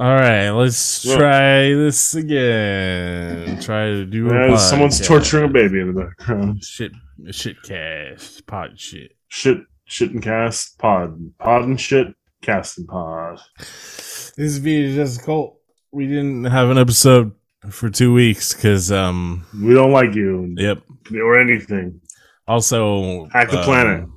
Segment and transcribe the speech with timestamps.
[0.00, 1.16] All right, let's Yeah.
[1.18, 3.60] try this again.
[3.60, 6.64] Try to do a Uh, someone's torturing a baby in the background.
[6.64, 6.92] Shit,
[7.30, 9.12] shit, cast, pod shit.
[9.28, 13.40] Shit, shit and cast pod, pod and shit, cast and pod.
[13.58, 15.58] This is VHS Cult.
[15.92, 17.32] We didn't have an episode
[17.68, 20.78] for two weeks because, um, We don't like you yep.
[21.12, 22.00] or anything.
[22.48, 24.08] Also, Hack the um, planet.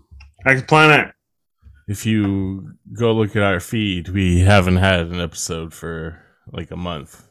[0.46, 1.13] Hack the planet.
[1.88, 6.20] If you go look at our feed, we haven't had an episode for
[6.52, 7.28] like a month.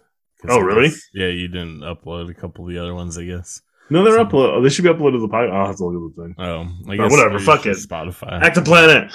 [0.48, 0.88] Oh, really?
[0.88, 3.62] guess- Yeah, you didn't upload a couple of the other ones, I guess.
[3.91, 4.62] No, they're upload.
[4.62, 5.52] They should be uploaded to the podcast.
[5.52, 6.34] I'll have to look at the thing.
[6.38, 7.77] Oh, I guess whatever, fuck it.
[7.77, 8.42] Spotify.
[8.42, 9.12] Hack the planet.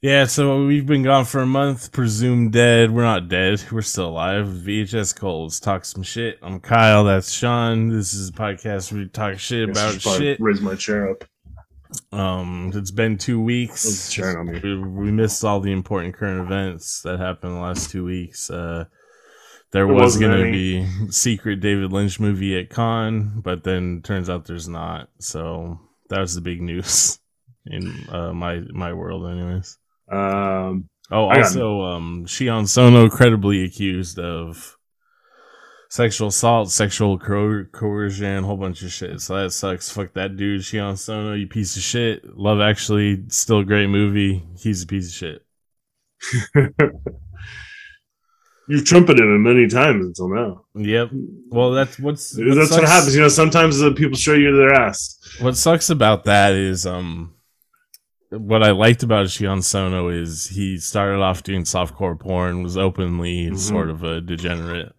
[0.00, 2.90] Yeah, so we've been gone for a month, presumed dead.
[2.90, 3.62] We're not dead.
[3.72, 4.46] We're still alive.
[4.48, 6.38] VHS Cult, let's talk some shit.
[6.42, 7.04] I'm Kyle.
[7.04, 7.88] That's Sean.
[7.88, 10.38] This is a podcast where we talk shit about shit.
[10.40, 11.24] Raise my chair up.
[12.12, 14.10] Um, it's been two weeks.
[14.12, 14.60] chair on me.
[14.62, 18.50] We, we missed all the important current events that happened in the last two weeks.
[18.50, 18.84] Uh,
[19.72, 24.30] there There was going to be secret David Lynch movie at Cannes, but then turns
[24.30, 25.08] out there's not.
[25.18, 27.18] So that was the big news
[27.66, 29.78] in uh, my my world, anyways.
[30.10, 34.78] Um, Oh, also, um, Shion Sono credibly accused of
[35.94, 39.20] sexual assault, sexual coer- coercion, whole bunch of shit.
[39.20, 39.88] So that sucks.
[39.90, 42.36] Fuck that dude, Shion Sono, you piece of shit.
[42.36, 44.44] Love Actually, still a great movie.
[44.58, 45.46] He's a piece of shit.
[48.68, 50.64] you've trumpeted him many times until now.
[50.74, 51.10] Yep.
[51.50, 53.14] Well, that's what's That's what happens.
[53.14, 55.16] You know, sometimes the people show you their ass.
[55.40, 57.34] What sucks about that is um
[58.30, 63.48] what I liked about Shion Sono is he started off doing softcore porn, was openly
[63.50, 63.58] Mhm.
[63.58, 64.92] sort of a degenerate.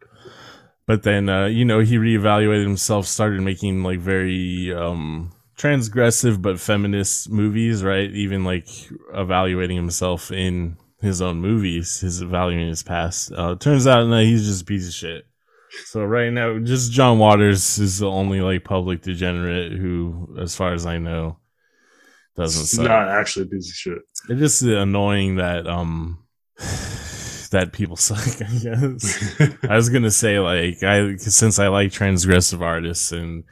[0.88, 6.59] But then uh, you know, he reevaluated himself, started making like very um transgressive but
[6.59, 8.11] feminist movies, right?
[8.11, 8.67] Even like
[9.13, 13.31] evaluating himself in his own movies, his evaluating his past.
[13.31, 15.25] Uh turns out no, he's just a piece of shit.
[15.85, 20.74] So right now, just John Waters is the only like public degenerate who, as far
[20.74, 21.38] as I know,
[22.38, 22.88] doesn't It's suck.
[22.88, 23.97] not actually a piece of shit.
[24.29, 26.19] It's just annoying that um
[27.56, 28.42] that people suck.
[28.42, 33.46] I guess I was gonna say like I since I like transgressive artists and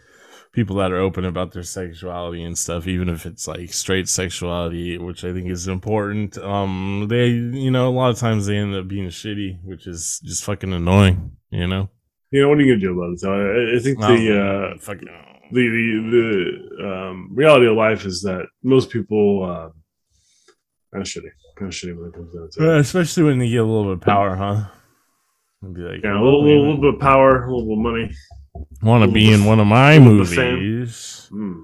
[0.51, 4.97] people that are open about their sexuality and stuff, even if it's like straight sexuality,
[4.97, 6.37] which I think is important.
[6.37, 10.19] Um, they you know a lot of times they end up being shitty, which is
[10.23, 11.37] just fucking annoying.
[11.49, 11.89] You know.
[12.31, 13.19] you know what are you gonna do about it?
[13.21, 15.07] So I, I think the uh, fucking.
[15.51, 19.69] the the, the um, reality of life is that most people uh,
[20.99, 22.79] of shitty, kind of shitty when it comes down to it.
[22.79, 24.65] especially when you get a little bit of power, huh?
[25.63, 27.93] I'd be like, Yeah, a little, little, little bit of power, a little bit of
[27.93, 28.11] money.
[28.81, 30.55] want to be in one of my little bit of fame.
[30.59, 31.29] movies.
[31.31, 31.61] Mm.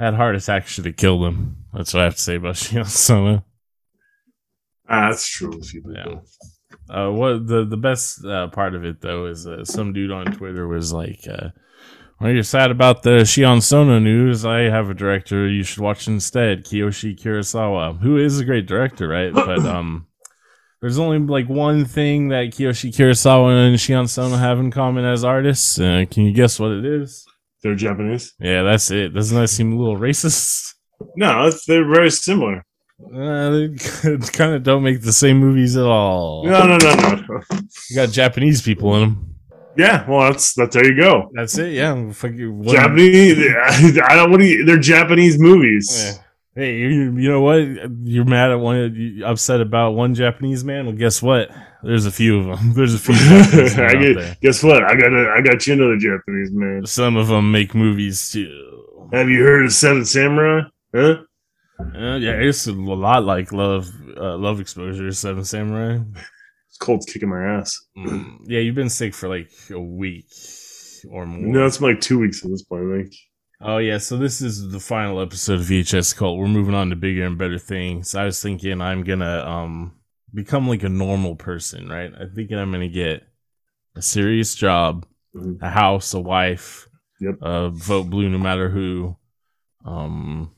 [0.00, 1.56] That heart attack should have killed him.
[1.72, 3.44] That's what I have to say about Shion Sono.
[4.88, 5.50] Ah, that's true.
[5.50, 6.22] with A few people.
[6.90, 6.94] Yeah.
[6.94, 10.24] Uh, what the the best uh, part of it though is uh, some dude on
[10.32, 11.48] Twitter was like, uh,
[12.20, 14.44] "Well, you're sad about the Shion Sono news.
[14.44, 19.08] I have a director you should watch instead, Kiyoshi Kurosawa, who is a great director,
[19.08, 19.32] right?
[19.48, 20.06] But um,
[20.80, 25.24] there's only like one thing that Kiyoshi Kurosawa and Shion Sono have in common as
[25.24, 25.78] artists.
[25.78, 27.26] Uh, can you guess what it is?
[27.62, 28.34] They're Japanese.
[28.38, 29.08] Yeah, that's it.
[29.08, 30.74] Doesn't that seem a little racist?
[31.16, 32.64] No, they're very similar.
[33.00, 33.68] Uh, they
[34.32, 36.44] kind of don't make the same movies at all.
[36.44, 37.40] No, no, no, no.
[37.90, 39.34] You got Japanese people in them.
[39.78, 40.72] Yeah, well, that's that.
[40.72, 41.30] There you go.
[41.34, 41.72] That's it.
[41.72, 42.10] Yeah.
[42.10, 43.38] Fucking Japanese.
[44.02, 44.32] I don't.
[44.32, 44.64] What do you?
[44.64, 45.88] They're Japanese movies.
[46.16, 46.22] Yeah.
[46.56, 47.60] Hey, you, you know what?
[48.02, 50.86] You're mad at one, you upset about one Japanese man.
[50.86, 51.52] Well, guess what?
[51.84, 52.72] There's a few of them.
[52.74, 53.14] There's a few.
[53.84, 54.36] I get, there.
[54.42, 54.82] guess what?
[54.82, 56.84] I got a, I got you another Japanese man.
[56.84, 59.08] Some of them make movies too.
[59.12, 60.62] Have you heard of Seven Samurai?
[60.92, 61.18] Huh?
[61.78, 66.02] Uh, yeah, it's a lot like Love, uh, Love Exposure, Seven Samurai.
[66.78, 67.76] It's Colt's kicking my ass.
[67.96, 70.26] Mm, yeah, you've been sick for like a week
[71.10, 71.40] or more.
[71.52, 72.84] No, it's been like two weeks at this point.
[72.92, 73.14] I think.
[73.60, 76.38] Oh yeah, so this is the final episode of VHS Cult.
[76.38, 78.14] We're moving on to bigger and better things.
[78.14, 79.96] I was thinking I'm gonna um
[80.32, 82.12] become like a normal person, right?
[82.16, 83.24] I'm thinking I'm gonna get
[83.96, 85.04] a serious job,
[85.34, 85.60] Mhm.
[85.60, 86.88] a house, a wife,
[87.20, 87.34] Yep.
[87.42, 89.16] uh, vote blue no matter who.
[89.84, 90.52] Um,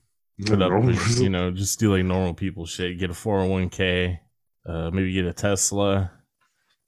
[0.44, 1.22] put up, Normal with, person.
[1.22, 2.98] you know, just do like normal people shit.
[2.98, 4.18] Get a 401k,
[4.66, 6.10] uh, maybe get a Tesla.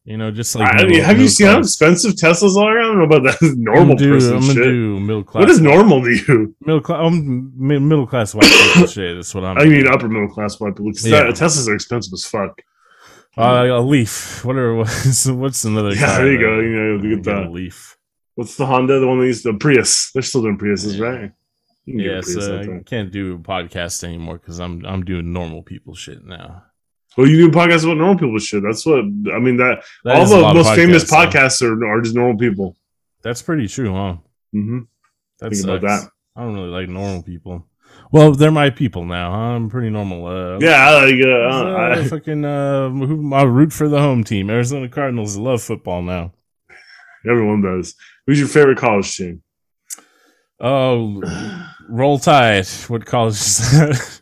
[0.05, 2.77] You know, just like I mean, have you seen how expensive Teslas are?
[2.77, 4.65] I don't know about that normal do, person I'm gonna shit.
[4.65, 5.41] do middle class.
[5.43, 6.57] What is normal to you?
[6.61, 6.99] middle class?
[7.07, 9.15] I'm mi- middle class white people shit.
[9.17, 9.59] That's what I'm.
[9.59, 10.91] I mean, upper middle class white people.
[11.05, 11.25] Yeah.
[11.25, 12.61] that- Teslas are expensive as fuck.
[13.39, 14.45] Uh, a leaf.
[14.45, 14.75] Whatever.
[14.77, 15.91] What's, what's another?
[15.95, 16.59] Yeah, car there you go.
[16.61, 17.53] You know, you get that.
[17.53, 17.97] leaf.
[18.35, 18.99] What's the Honda?
[18.99, 20.11] The one that used the Prius.
[20.13, 21.05] They're still doing Priuses, Yeah.
[21.07, 21.31] right?
[21.85, 25.33] You can get a Yeah, so I can't do podcast anymore because I'm I'm doing
[25.33, 26.65] normal people shit now.
[27.17, 28.63] Well, you do podcasts about normal people shit.
[28.63, 29.57] That's what I mean.
[29.59, 31.17] That, That all is a lot the most famous though.
[31.17, 32.77] podcasts are, are just normal people.
[33.23, 34.17] That's pretty true, huh?
[34.53, 34.81] hmm
[35.41, 36.09] That Think about that.
[36.35, 37.67] I don't really like normal people.
[38.11, 39.31] Well, they're my people now.
[39.31, 39.37] Huh?
[39.57, 40.27] I'm pretty normal.
[40.27, 41.23] Uh, Yeah, I like.
[41.23, 44.49] Uh, uh, I, fucking uh, who, I root for the home team.
[44.49, 46.33] Arizona Cardinals love football now.
[47.29, 47.95] everyone does.
[48.27, 49.43] Who's your favorite college team?
[50.61, 51.21] Oh,
[51.89, 52.67] roll tide.
[52.89, 54.21] What college is that?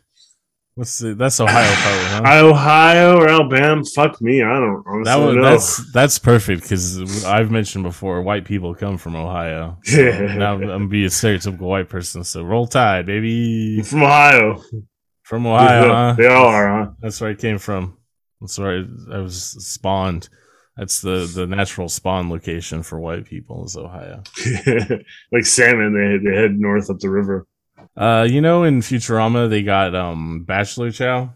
[0.75, 2.45] What's the, that's Ohio, probably, huh?
[2.47, 3.83] Ohio or Alabama?
[3.93, 4.41] Fuck me.
[4.41, 5.43] I don't honestly That one, know.
[5.43, 9.77] that's that's perfect because I've mentioned before, white people come from Ohio.
[9.85, 10.35] Yeah.
[10.37, 14.61] Now I'm gonna be a stereotypical white person, so roll tide, baby, from Ohio.
[15.23, 15.93] from Ohio.
[15.93, 16.15] huh?
[16.17, 16.91] They all are, huh?
[17.01, 17.97] That's where I came from.
[18.39, 20.29] That's where I, I was spawned.
[20.77, 24.23] That's the the natural spawn location for white people is Ohio.
[25.33, 27.45] like salmon, they they head north up the river.
[27.95, 31.33] Uh, you know, in Futurama they got um bachelor chow.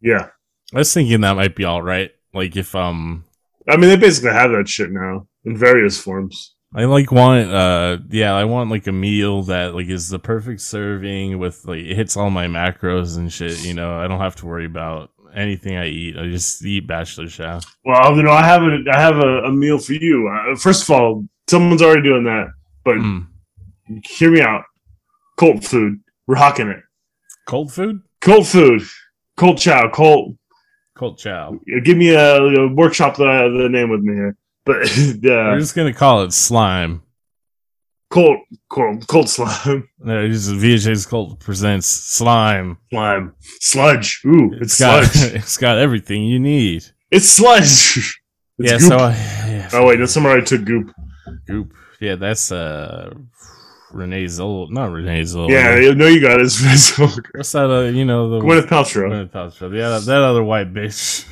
[0.00, 0.28] Yeah,
[0.74, 2.10] I was thinking that might be all right.
[2.32, 3.24] Like if um
[3.68, 6.54] I mean they basically have that shit now in various forms.
[6.74, 10.60] I like want uh yeah, I want like a meal that like is the perfect
[10.60, 13.98] serving with like it hits all my macros and shit, you know.
[13.98, 16.16] I don't have to worry about anything I eat.
[16.18, 17.60] I just eat bachelor chow.
[17.84, 20.28] Well, you know, I have a I have a, a meal for you.
[20.28, 22.48] Uh, first of all, someone's already doing that,
[22.84, 23.26] but Mm.
[24.04, 24.64] hear me out.
[25.36, 26.80] Cold food, we're hawking it.
[27.46, 28.00] Cold food?
[28.20, 28.82] Cold food,
[29.36, 30.36] cold chow, cold.
[30.96, 31.58] Cold chow.
[31.84, 33.24] Give me a, a workshop the
[33.62, 34.76] the name with me here, but
[35.22, 37.02] We're uh, just gonna call it slime.
[38.10, 38.38] cold,
[38.70, 42.78] cold, cold slime, No, is VHS Cult presents slime.
[42.90, 44.22] slime, sludge.
[44.24, 45.34] Ooh, it's, It's got sludge.
[45.34, 46.84] it's got everything you need.
[47.10, 48.18] it's sludge.
[48.58, 48.88] It's yeah, goop.
[48.88, 50.90] so I, yeah, oh wait, that's somewhere I took goop.
[51.46, 51.72] goop.
[52.00, 53.12] Yeah, that's uh
[53.96, 55.50] Renee Zoll, not Renee Zoll.
[55.50, 56.42] Yeah, you know you got it.
[57.34, 57.70] What's that?
[57.70, 59.10] Uh, you know the Gwyneth Paltrow.
[59.10, 59.74] Gwyneth Paltrow.
[59.76, 61.24] Yeah, that other white bitch.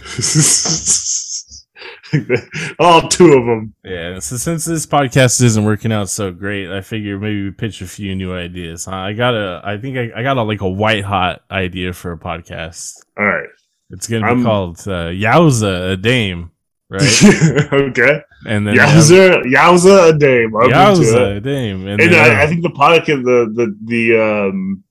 [2.79, 3.75] All two of them.
[3.85, 7.83] Yeah, so since this podcast isn't working out so great, I figure maybe we pitch
[7.83, 8.85] a few new ideas.
[8.85, 8.97] Huh?
[8.97, 12.13] I got a, I think I, I got a like a white hot idea for
[12.13, 12.95] a podcast.
[13.19, 13.49] All right.
[13.91, 16.51] It's gonna be I'm- called uh, Yowza a Dame,
[16.89, 17.73] right?
[17.73, 18.23] okay.
[18.47, 20.53] And then Yowza, Yowza, a dame.
[20.53, 24.85] Yowza a Dame, and, And then, I, I think the podcast, the the the um,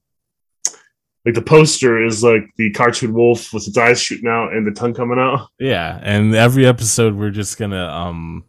[1.25, 4.71] like the poster is like the cartoon wolf with its eyes shooting out and the
[4.71, 5.47] tongue coming out.
[5.59, 8.45] yeah, and every episode we're just gonna um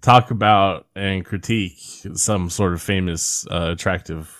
[0.00, 1.78] talk about and critique
[2.14, 4.34] some sort of famous, uh, attractive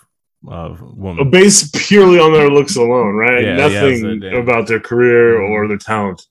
[0.50, 1.31] uh, woman.
[1.31, 3.44] Based purely on their looks alone, right?
[3.44, 6.23] Yeah, Nothing a about their career or their talent.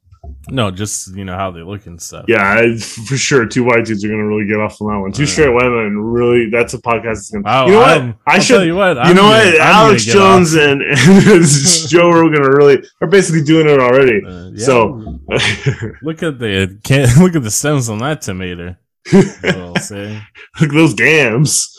[0.50, 2.26] No, just you know how they look and stuff.
[2.28, 3.46] Yeah, I, for sure.
[3.46, 5.12] Two white dudes are gonna really get off on that one.
[5.12, 6.50] Two straight women, really.
[6.50, 7.04] That's a podcast.
[7.16, 7.44] That's gonna.
[7.44, 7.90] Wow, you know what?
[7.90, 8.68] I'm- I I'll should.
[8.68, 8.96] you what.
[8.98, 9.62] You I'm know gonna- what?
[9.62, 11.46] I'm Alex Jones and, and
[11.90, 14.22] Joe Rogan are really are basically doing it already.
[14.26, 15.20] Uh, yeah, So-
[16.02, 18.76] look at the can't look at the stems on that tomato.
[19.14, 21.76] Look at those gams.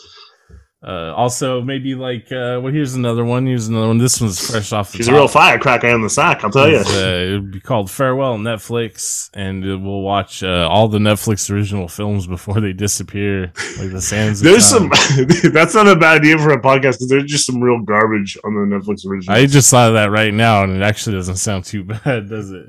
[0.83, 3.45] Uh, also, maybe like uh, well, here's another one.
[3.45, 3.99] Here's another one.
[3.99, 6.43] This one's fresh off the She's a real firecracker in the sack.
[6.43, 6.77] I'll tell you.
[6.77, 12.25] Uh, it'd be called Farewell Netflix, and we'll watch uh, all the Netflix original films
[12.25, 14.41] before they disappear, like the Sands.
[14.41, 14.89] There's some.
[15.53, 18.55] that's not a bad idea for a podcast because there's just some real garbage on
[18.55, 19.35] the Netflix original.
[19.35, 22.49] I just thought of that right now, and it actually doesn't sound too bad, does
[22.49, 22.65] it?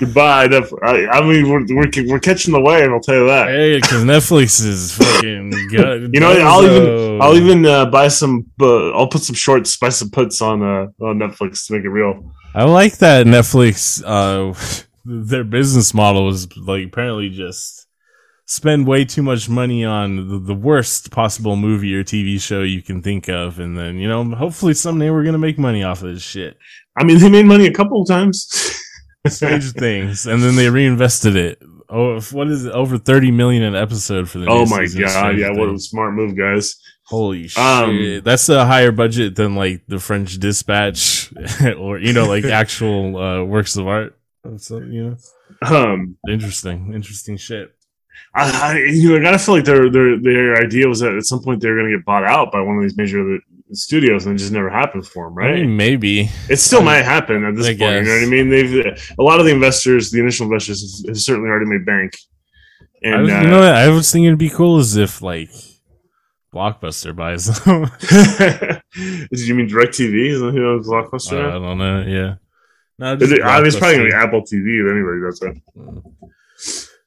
[0.00, 0.48] Goodbye.
[0.82, 2.90] I, I mean, we're, we're we're catching the wave.
[2.90, 3.48] I'll tell you that.
[3.48, 6.10] Hey, because Netflix is fucking good.
[6.14, 8.46] You know, I'll even I'll even uh, buy some.
[8.58, 11.90] Uh, I'll put some short spice and puts on uh, on Netflix to make it
[11.90, 12.32] real.
[12.54, 14.02] I like that Netflix.
[14.02, 14.58] Uh,
[15.04, 17.86] their business model is like apparently just
[18.46, 22.80] spend way too much money on the, the worst possible movie or TV show you
[22.80, 26.14] can think of, and then you know, hopefully someday we're gonna make money off of
[26.14, 26.56] this shit.
[26.96, 28.78] I mean, they made money a couple of times.
[29.28, 31.62] Strange things, and then they reinvested it.
[31.88, 32.72] Oh, what is it?
[32.72, 34.46] Over thirty million an episode for the.
[34.48, 35.36] oh my god!
[35.36, 36.80] Yeah, what a smart move, guys.
[37.04, 37.58] Holy shit!
[37.62, 41.32] Um, That's a higher budget than like the French Dispatch,
[41.78, 44.16] or you know, like actual uh, works of art.
[44.56, 45.16] So, you know,
[45.62, 47.74] Um, interesting, interesting shit.
[48.34, 51.24] I, I you know, I gotta feel like their their their idea was that at
[51.24, 53.38] some point they were gonna get bought out by one of these major
[53.72, 55.60] studios, and it just never happened for them, I right?
[55.60, 56.28] mean, maybe.
[56.48, 57.80] it still I- might happen at this I point.
[57.80, 58.50] You know what I mean?
[58.50, 62.12] They've a lot of the investors, the initial investors, have, certainly already made bank.
[63.04, 63.74] I And was, uh, you know what?
[63.74, 65.50] I was thinking it'd be cool as if like
[66.54, 67.84] Blockbuster buys them.
[69.30, 70.30] Did you mean DirecTV?
[70.30, 71.38] Is that who owns Blockbuster?
[71.38, 71.58] I now?
[71.60, 72.00] don't know.
[72.02, 72.34] Yeah.
[72.98, 75.20] No, it, I mean, it's probably gonna be Apple TV anyway.
[75.24, 75.56] That's it.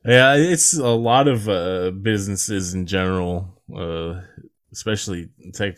[0.05, 4.21] Yeah, it's a lot of uh, businesses in general, uh,
[4.73, 5.75] especially tech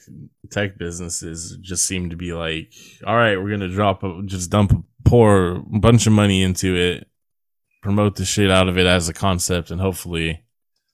[0.49, 2.73] tech businesses, just seem to be like,
[3.05, 6.75] all right, we're gonna drop, a, just dump a pour a bunch of money into
[6.75, 7.07] it,
[7.83, 10.43] promote the shit out of it as a concept, and hopefully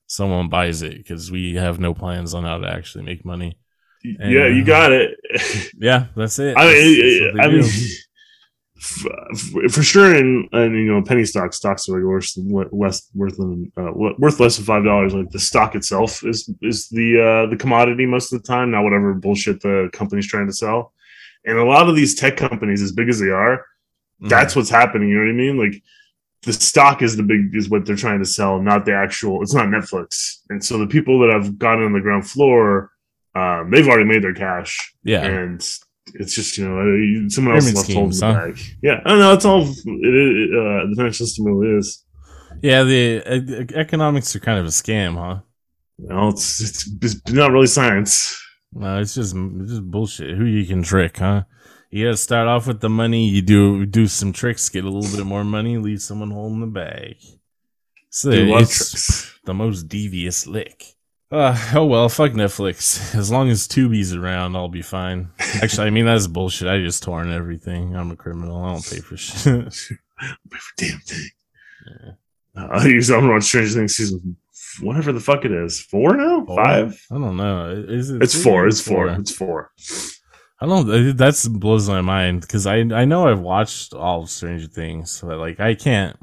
[0.07, 3.57] someone buys it because we have no plans on how to actually make money.
[4.03, 5.17] And, yeah, you uh, got it.
[5.77, 6.55] Yeah, that's it.
[6.57, 7.63] I mean, that's what I mean,
[8.81, 10.15] for sure.
[10.15, 12.37] In, in you know penny stocks, stocks are like worse
[12.71, 15.13] less worth than uh, worth less than five dollars.
[15.13, 18.83] Like the stock itself is is the uh, the commodity most of the time, not
[18.83, 20.93] whatever bullshit the company's trying to sell.
[21.45, 23.65] And a lot of these tech companies, as big as they are,
[24.21, 24.29] Mm.
[24.29, 25.09] that's what's happening.
[25.09, 25.57] You know what I mean?
[25.57, 25.83] Like
[26.43, 29.41] the stock is the big is what they're trying to sell, not the actual.
[29.41, 30.41] It's not Netflix.
[30.49, 32.91] And so the people that have gotten on the ground floor,
[33.35, 35.23] um, they've already made their cash yeah.
[35.23, 35.67] and
[36.13, 38.33] it's just you know uh, someone else left holding schemes, huh?
[38.33, 38.59] bag.
[38.81, 39.33] Yeah, I don't know.
[39.33, 42.03] It's all it, it, uh, the financial system really is.
[42.61, 45.41] Yeah, the uh, economics are kind of a scam, huh?
[45.97, 48.37] Well, it's, it's it's not really science.
[48.73, 50.37] No, it's just it's just bullshit.
[50.37, 51.43] Who you can trick, huh?
[51.89, 53.27] You gotta start off with the money.
[53.27, 56.67] You do do some tricks, get a little bit more money, leave someone holding the
[56.67, 57.17] bag.
[58.09, 59.39] So Do a lot of it's tricks.
[59.45, 60.95] the most devious lick.
[61.31, 63.15] Uh, oh well, fuck Netflix.
[63.17, 65.29] As long as Tubi's around, I'll be fine.
[65.61, 66.67] Actually, I mean that's bullshit.
[66.67, 67.95] I just torrent everything.
[67.95, 68.63] I'm a criminal.
[68.63, 69.97] I don't pay for shit.
[70.19, 71.29] I pay for damn thing.
[72.55, 74.37] Uh, I use I'm on Stranger Things season
[74.79, 75.81] whatever the fuck it is.
[75.81, 76.45] Four now?
[76.45, 77.05] Five?
[77.11, 77.85] I don't know.
[77.87, 78.21] Is it?
[78.21, 78.67] It's four.
[78.67, 79.09] It's four.
[79.09, 79.71] It's four.
[80.59, 81.17] I don't.
[81.17, 85.37] That's blows my mind because I I know I've watched all of Stranger Things, but
[85.37, 86.17] like I can't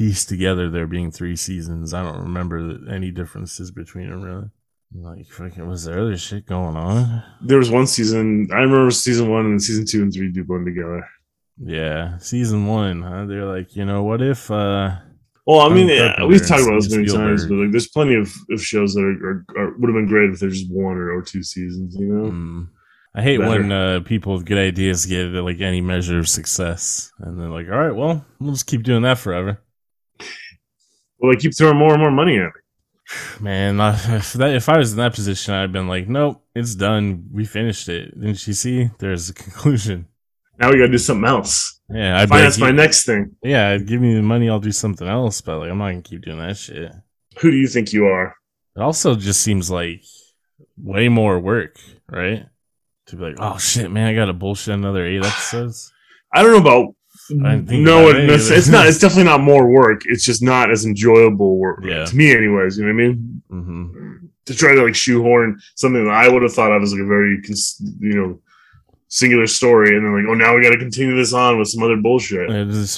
[0.00, 1.92] piece together there being three seasons.
[1.92, 4.48] I don't remember any differences between them really.
[4.94, 7.22] Like, fucking, was there other shit going on?
[7.42, 8.48] There was one season.
[8.50, 11.06] I remember season one and season two and three do blend together.
[11.62, 13.26] Yeah, season one, huh?
[13.26, 14.50] They're like, you know, what if?
[14.50, 14.96] uh
[15.46, 18.32] Well, I mean, yeah, we've talked about this many times, but like, there's plenty of,
[18.50, 21.12] of shows that are, are, are would have been great if there's just one or,
[21.12, 21.94] or two seasons.
[21.94, 22.68] You know, mm.
[23.14, 23.50] I hate Better.
[23.50, 27.66] when uh, people with good ideas get like any measure of success, and they're like,
[27.70, 29.60] all right, well, we'll just keep doing that forever.
[31.20, 33.40] Well, they keep throwing more and more money at it.
[33.40, 37.28] Man, if that if I was in that position, I'd been like, nope, it's done.
[37.32, 38.14] We finished it.
[38.14, 38.90] Didn't you see?
[38.98, 40.06] There's a conclusion.
[40.58, 41.80] Now we got to do something else.
[41.88, 43.34] Yeah, I'd Finance like, my next thing.
[43.42, 45.40] yeah, give me the money, I'll do something else.
[45.40, 46.92] But like, I'm not gonna keep doing that shit.
[47.40, 48.36] Who do you think you are?
[48.76, 50.02] It also just seems like
[50.76, 51.76] way more work,
[52.08, 52.46] right?
[53.06, 55.92] To be like, oh shit, man, I got to bullshit another eight episodes.
[56.32, 56.94] I don't know about.
[57.44, 58.68] I no, it, it's, of it's this.
[58.68, 58.86] not.
[58.86, 60.02] It's definitely not more work.
[60.06, 62.04] It's just not as enjoyable work Yeah.
[62.04, 62.76] to me, anyways.
[62.78, 63.42] You know what I mean?
[63.48, 67.02] hmm To try to like shoehorn something that I would have thought of as like
[67.02, 67.40] a very,
[68.00, 68.40] you know,
[69.08, 71.82] singular story, and then like, oh, now we got to continue this on with some
[71.82, 72.48] other bullshit.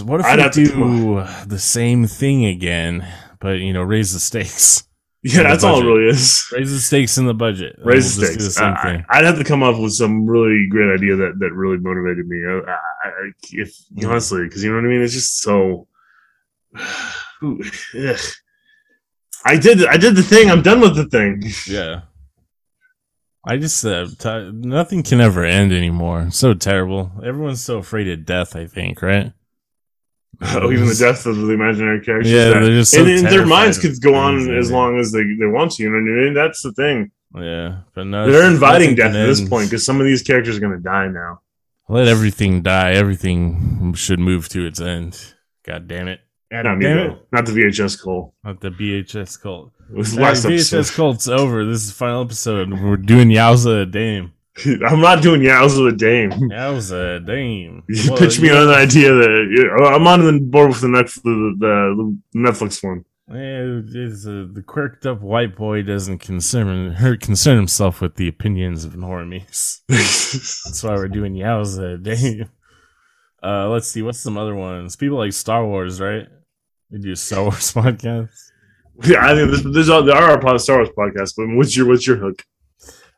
[0.05, 3.07] what if I'd we do the same thing again,
[3.41, 4.85] but you know, raise the stakes?
[5.25, 6.45] Yeah, that's all it really is.
[6.53, 7.77] Raise the stakes in the budget.
[7.85, 8.45] Raise the stakes.
[8.45, 9.05] the same I, thing.
[9.15, 12.39] would have to come up with some really great idea that that really motivated me.
[12.45, 13.73] I, I, I- if
[14.05, 15.03] honestly, because you know what I mean.
[15.03, 15.87] It's just so.
[17.45, 17.63] Ooh.
[19.45, 19.85] I did.
[19.87, 20.51] I did the thing.
[20.51, 21.43] I'm done with the thing.
[21.73, 22.03] Yeah.
[23.45, 26.23] I just uh, t- nothing can ever end anymore.
[26.29, 27.11] It's so terrible.
[27.25, 28.55] Everyone's so afraid of death.
[28.55, 29.33] I think, right?
[30.43, 32.33] Oh, even the death of the imaginary characters.
[32.33, 35.13] Yeah, they're just so and, and their minds could go on things, as long as
[35.13, 35.83] they, they want to.
[35.83, 36.35] You know what I mean?
[36.35, 37.11] That's the thing.
[37.35, 40.61] Yeah, but no, They're inviting death at this point because some of these characters are
[40.61, 41.41] going to die now.
[41.89, 42.93] Let everything die.
[42.93, 45.35] Everything should move to its end.
[45.65, 46.21] God damn it!
[46.51, 47.27] God Not me damn it!
[47.33, 48.35] Not the VHS cult.
[48.45, 49.73] Not the BHS cult.
[49.91, 51.65] It was the Hey, last VHS cult's over.
[51.65, 52.73] This is the final episode.
[52.73, 54.33] We're doing Yowza a Dame.
[54.87, 56.31] I'm not doing Yowza with Dame.
[56.31, 57.83] Yowza a Dame.
[57.89, 60.89] You Well, pitch me know- on the idea that I'm on the board with the
[60.89, 63.05] Netflix, the, the, Netflix one.
[63.29, 68.29] Yeah, it's, uh, the quirked up white boy doesn't concern her concern himself with the
[68.29, 69.81] opinions of normies.
[69.89, 72.51] That's why we're doing Yowza Dame.
[73.43, 74.97] Uh, let's see, what's some other ones?
[74.97, 76.27] People like Star Wars, right?
[76.91, 78.51] We do Star Wars podcasts.
[79.05, 81.75] yeah, I think there's, there's all, there are a pod- Star Wars podcasts, but what's
[81.77, 82.45] your what's your hook?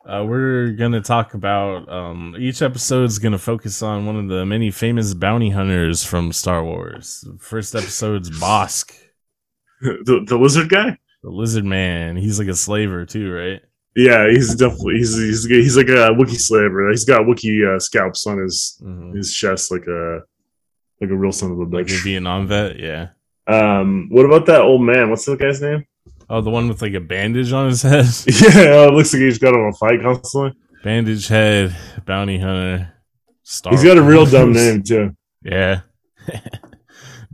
[0.07, 4.45] Uh, we're gonna talk about um, each episode is gonna focus on one of the
[4.45, 7.27] many famous bounty hunters from Star Wars.
[7.39, 8.93] First episode's Bossk,
[9.81, 10.97] the, the lizard guy?
[11.23, 12.17] the Lizard Man.
[12.17, 13.61] He's like a slaver too, right?
[13.95, 16.91] Yeah, he's definitely he's he's, he's like a Wookiee slaver.
[16.91, 20.19] He's got Wookiee uh, scalps on his hmm his chest, like a
[21.01, 22.03] like a real son of a Like a bitch.
[22.03, 23.07] Vietnam vet, yeah.
[23.47, 25.09] Um, what about that old man?
[25.09, 25.85] What's that guy's name?
[26.29, 28.05] Oh, the one with like a bandage on his head.
[28.27, 30.53] Yeah, it looks like he's got him a fight constantly.
[30.83, 32.91] bandage head, bounty hunter.
[33.43, 35.15] Star He's got a real dumb name too.
[35.43, 35.81] Yeah.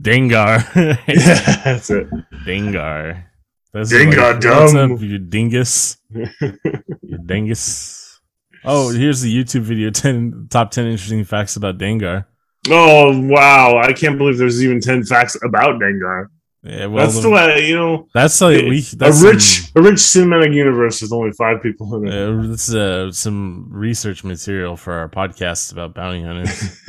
[0.00, 0.62] Dengar.
[1.06, 2.08] Yeah, that's it.
[2.44, 3.24] Dengar.
[3.72, 4.92] That's Dengar What's dumb.
[4.92, 5.96] up, you dingus?
[6.10, 8.20] You dingus.
[8.64, 12.26] Oh, here's the YouTube video 10 top 10 interesting facts about Dengar.
[12.70, 13.78] Oh wow!
[13.78, 16.26] I can't believe there's even ten facts about Dengar.
[16.64, 18.06] Yeah, well, that's the- way you know.
[18.14, 22.06] that's like we a rich, some- a rich cinematic universe with only five people in
[22.06, 22.14] it.
[22.14, 26.80] uh, that's uh, some research material for our podcast about bounty hunters.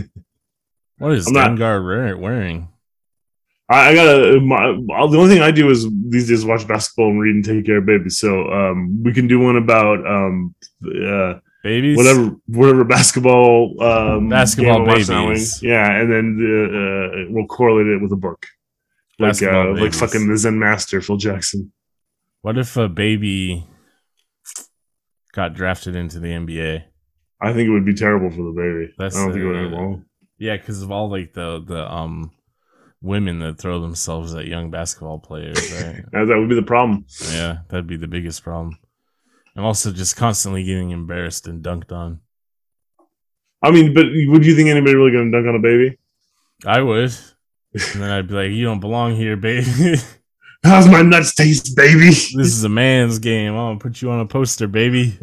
[1.00, 2.70] what is Dengar wearing?
[3.70, 4.40] I, I gotta.
[4.42, 4.74] My,
[5.08, 7.78] the only thing I do is these days watch basketball and read and take care
[7.78, 8.20] of babies.
[8.20, 10.54] So um, we can do one about um,
[10.86, 11.98] uh, Babies?
[11.98, 15.28] whatever whatever basketball um, Basketball game I watch now.
[15.30, 15.64] babies.
[15.64, 18.46] Yeah, and then uh, uh, we'll correlate it with a book,
[19.20, 20.00] like uh, like babies.
[20.00, 21.72] fucking the Zen master Phil Jackson.
[22.42, 23.68] What if a baby
[25.34, 26.84] got drafted into the NBA?
[27.42, 28.94] I think it would be terrible for the baby.
[28.98, 30.04] That's, I don't think it would end well.
[30.38, 32.32] Yeah, because of all like the the um
[33.02, 36.04] women that throw themselves at young basketball players, right?
[36.12, 37.06] That, would be the problem.
[37.32, 38.80] yeah, that'd be the biggest problem.
[39.56, 42.22] And also just constantly getting embarrassed and dunked on.
[43.62, 45.98] I mean, but would you think anybody really going to dunk on a baby?
[46.66, 47.14] I would.
[47.74, 49.96] And then I'd be like, "You don't belong here, baby.
[50.64, 52.06] How's my nuts taste, baby?
[52.10, 53.54] this is a man's game.
[53.54, 55.18] I'm gonna put you on a poster, baby."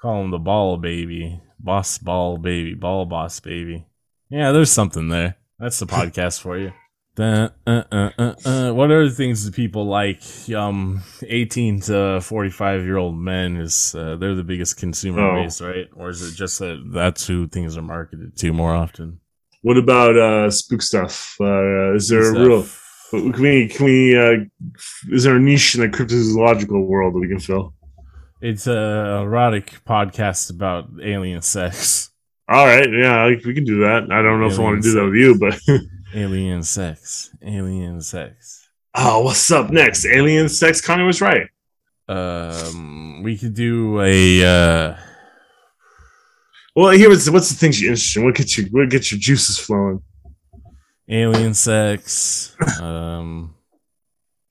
[0.00, 3.84] Call him the ball baby, boss ball baby, ball boss baby.
[4.30, 5.36] Yeah, there's something there.
[5.58, 6.72] That's the podcast for you.
[7.16, 8.72] Dun, uh, uh, uh, uh.
[8.72, 10.22] What other things do people like?
[10.56, 15.42] Um, 18 to 45 year old men is uh, they're the biggest consumer Oh.
[15.42, 15.88] base, right?
[15.94, 19.20] Or is it just that that's who things are marketed to more often?
[19.62, 21.36] What about uh, spook stuff?
[21.40, 22.66] Uh, is there a real?
[23.10, 23.68] Can we?
[23.68, 24.18] Can we?
[24.18, 24.44] Uh,
[25.10, 27.74] is there a niche in the cryptozoological world that we can fill?
[28.40, 32.10] It's a erotic podcast about alien sex.
[32.48, 34.08] All right, yeah, we can do that.
[34.10, 35.60] I don't know if I want to do that with you, but
[36.14, 37.30] Alien sex.
[37.42, 38.68] Alien sex.
[38.94, 40.04] oh, what's up next?
[40.06, 40.80] Alien sex.
[40.80, 41.46] Connie was right.
[42.08, 44.44] Um, we could do a.
[44.44, 44.96] Uh,
[46.80, 48.24] Well, here was what's the things you're interested in.
[48.24, 48.64] What gets you?
[48.70, 50.00] What gets your juices flowing?
[51.10, 53.54] alien sex, um,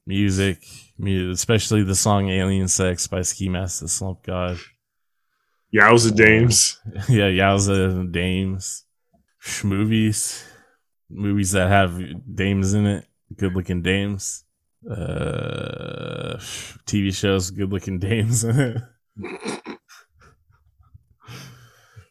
[0.05, 0.63] music,
[0.99, 4.59] mu- especially the song "Alien Sex" by Ski Mask the Slump God.
[5.73, 6.79] Yowza dames.
[7.09, 8.83] yeah, Yowza dames,
[9.63, 10.45] movies,
[11.09, 11.99] movies that have
[12.35, 14.43] dames in it, good-looking dames.
[14.87, 16.37] Uh,
[16.85, 19.58] TV shows, good-looking dames in it.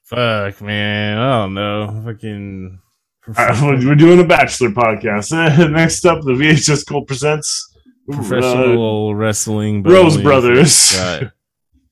[0.09, 2.81] Fuck, man, I don't know, fucking.
[3.37, 5.33] Uh, we're doing a bachelor podcast.
[5.71, 7.77] Next up, the VHS Cult presents
[8.11, 10.99] professional wrestling, uh, Rose Brothers.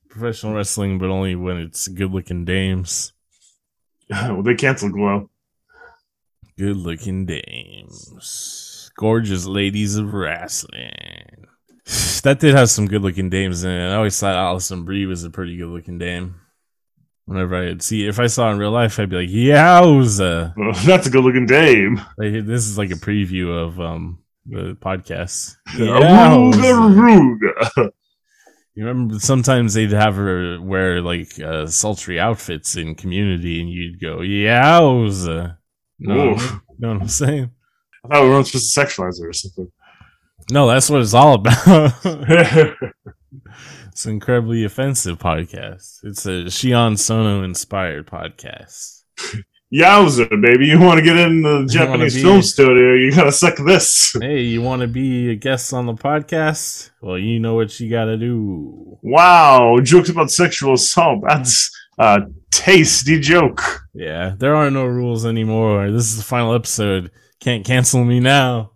[0.09, 3.13] professional wrestling, but only when it's good looking dames.
[4.09, 5.29] well, they canceled Glow.
[6.57, 11.45] Good looking dames, gorgeous ladies of wrestling.
[12.23, 13.91] That did have some good looking dames in it.
[13.91, 16.41] I always thought Alison Brie was a pretty good looking dame.
[17.27, 21.07] Whenever I'd see, if I saw in real life, I'd be like, "Yowza!" Well, that's
[21.07, 21.97] a good looking dame.
[22.17, 25.57] Like, this is like a preview of um the podcast.
[26.57, 27.91] Aruga.
[28.75, 33.99] You remember sometimes they'd have her wear like uh, sultry outfits in community, and you'd
[33.99, 35.57] go, "Yowza!"
[35.97, 36.59] No, Oof.
[36.77, 37.49] know what I'm saying?
[38.05, 39.71] I thought we weren't supposed to sexualize her or something.
[40.51, 41.93] No, that's what it's all about.
[43.97, 46.03] It's an incredibly offensive podcast.
[46.03, 49.01] It's a Shion Sono inspired podcast.
[49.73, 50.67] Yowza, baby.
[50.67, 54.15] You want to get in the Japanese be- film studio, you gotta suck this.
[54.21, 56.91] Hey, you want to be a guest on the podcast?
[57.01, 58.99] Well, you know what you got to do.
[59.01, 61.23] Wow, jokes about sexual assault.
[61.27, 62.19] That's a
[62.51, 63.63] tasty joke.
[63.95, 65.89] Yeah, there are no rules anymore.
[65.89, 67.09] This is the final episode.
[67.39, 68.73] Can't cancel me now.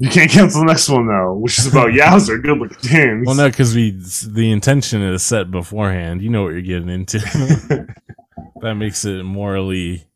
[0.00, 3.26] You can't cancel the next one though, which is about Yowza, good looking dames.
[3.26, 6.22] Well, no, because we the intention is set beforehand.
[6.22, 7.18] You know what you're getting into.
[8.62, 10.06] that makes it morally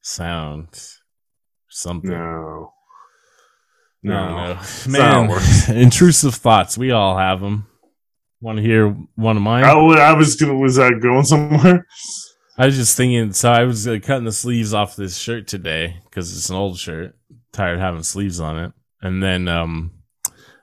[0.00, 0.68] sound.
[1.68, 2.10] Something.
[2.10, 2.72] no.
[4.02, 4.36] No, No.
[4.36, 5.76] no, not how it man.
[5.82, 6.76] intrusive thoughts.
[6.78, 7.66] We all have them.
[8.40, 9.62] Want to hear one of mine?
[9.64, 10.54] I, I was gonna.
[10.56, 11.86] Was that going somewhere?
[12.58, 13.32] I was just thinking.
[13.34, 16.78] So I was uh, cutting the sleeves off this shirt today because it's an old
[16.78, 17.14] shirt.
[17.52, 19.92] Tired of having sleeves on it, and then um,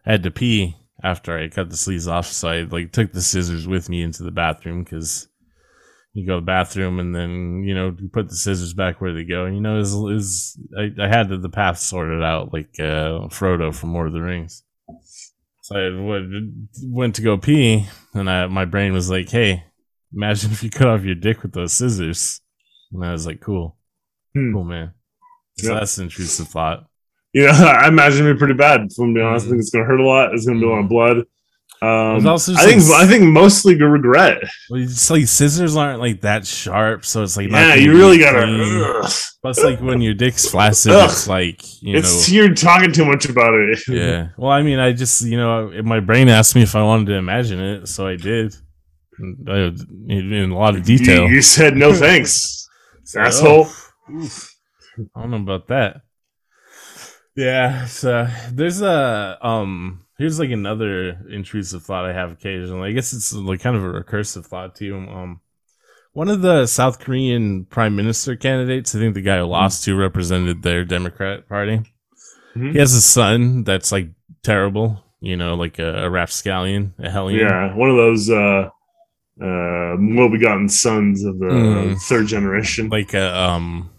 [0.06, 2.28] I had to pee after I cut the sleeves off.
[2.28, 5.28] So I like took the scissors with me into the bathroom because
[6.14, 9.14] you go to the bathroom and then you know you put the scissors back where
[9.14, 9.46] they go.
[9.46, 13.28] And you know, it was I, I had the, the path sorted out like uh,
[13.30, 14.64] Frodo from Lord of the Rings.
[15.62, 19.64] So I went, went to go pee, and I, my brain was like, "Hey,
[20.12, 22.42] imagine if you cut off your dick with those scissors."
[22.92, 23.78] And I was like, "Cool,
[24.34, 24.52] Hmm.
[24.54, 24.94] cool, man."
[25.58, 25.80] So Yep.
[25.80, 26.89] that's an intrusive thought.
[27.34, 27.52] Yeah,
[27.84, 28.82] I imagine it'd be pretty bad.
[29.00, 29.60] I'm being honest, I think mm-hmm.
[29.60, 30.34] it's gonna hurt a lot.
[30.34, 30.94] It's gonna be a lot of mm-hmm.
[30.94, 31.26] blood.
[31.82, 34.44] Um, I think like- I think mostly regret.
[34.70, 38.42] Well, it's like scissors aren't like that sharp, so it's like Yeah, you really gotta.
[39.02, 39.12] ugh.
[39.42, 41.10] Plus, like when your dick's flaccid, Ugh.
[41.10, 42.36] it's like you it's know.
[42.36, 43.80] you're talking too much about it.
[43.88, 44.30] Yeah.
[44.38, 47.14] Well, I mean, I just you know, my brain asked me if I wanted to
[47.14, 48.54] imagine it, so I did.
[49.48, 49.72] I- uh,
[50.10, 51.28] In in a lot of detail.
[51.30, 52.68] You, you said no thanks,
[53.06, 53.68] So, asshole.
[54.14, 54.54] oof.
[55.16, 56.02] I don't know about that.
[57.40, 62.90] Yeah, so there's a um here's like another intrusive thought I have occasionally.
[62.90, 64.96] I guess it's like kind of a recursive thought too.
[64.98, 65.40] Um
[66.12, 69.96] one of the South Korean prime minister candidates, I think the guy who lost to
[69.96, 71.82] represented their Democrat party.
[72.58, 72.74] Mhm.
[72.74, 74.10] He has a son that's like
[74.44, 77.40] terrible, you know, like a, a rapscallion, a hellion.
[77.48, 78.70] Yeah, one of those uh,
[79.42, 82.02] uh, well-begotten sons of the Mm.
[82.02, 82.90] third generation.
[82.90, 83.92] Like a um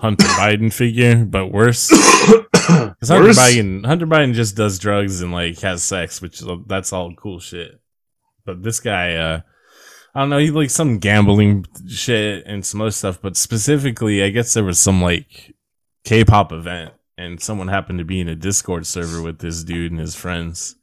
[0.00, 1.90] Hunter Biden figure, but worse.
[2.70, 3.38] Because Hunter Worse?
[3.38, 7.40] Biden, Hunter Biden just does drugs and like has sex, which is that's all cool
[7.40, 7.80] shit.
[8.44, 9.40] But this guy, uh,
[10.14, 13.20] I don't know, he like some gambling shit and some other stuff.
[13.20, 15.54] But specifically, I guess there was some like
[16.04, 20.00] K-pop event, and someone happened to be in a Discord server with this dude and
[20.00, 20.76] his friends,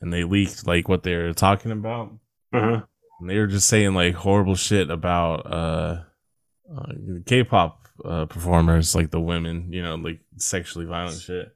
[0.00, 2.12] and they leaked like what they were talking about,
[2.54, 2.82] Uh-huh.
[3.20, 6.02] and they were just saying like horrible shit about uh,
[6.74, 6.92] uh
[7.26, 11.52] K-pop uh, performers, like the women, you know, like sexually violent shit.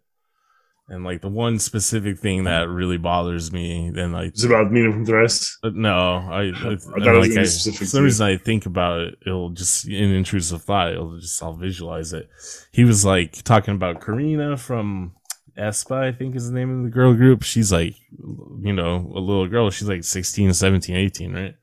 [0.89, 4.91] And like the one specific thing that really bothers me, then like It's about Nina
[4.91, 5.57] from Thresh.
[5.63, 9.19] no, I, I, thought it was like I, for some reason I think about it,
[9.25, 10.93] it'll just an intrusive thought.
[10.93, 12.29] It'll just I'll visualize it.
[12.73, 15.15] He was like talking about Karina from
[15.57, 17.45] aespa, I think is the name of the girl group.
[17.45, 19.71] She's like, you know, a little girl.
[19.71, 21.55] She's like 16, 17, 18, right?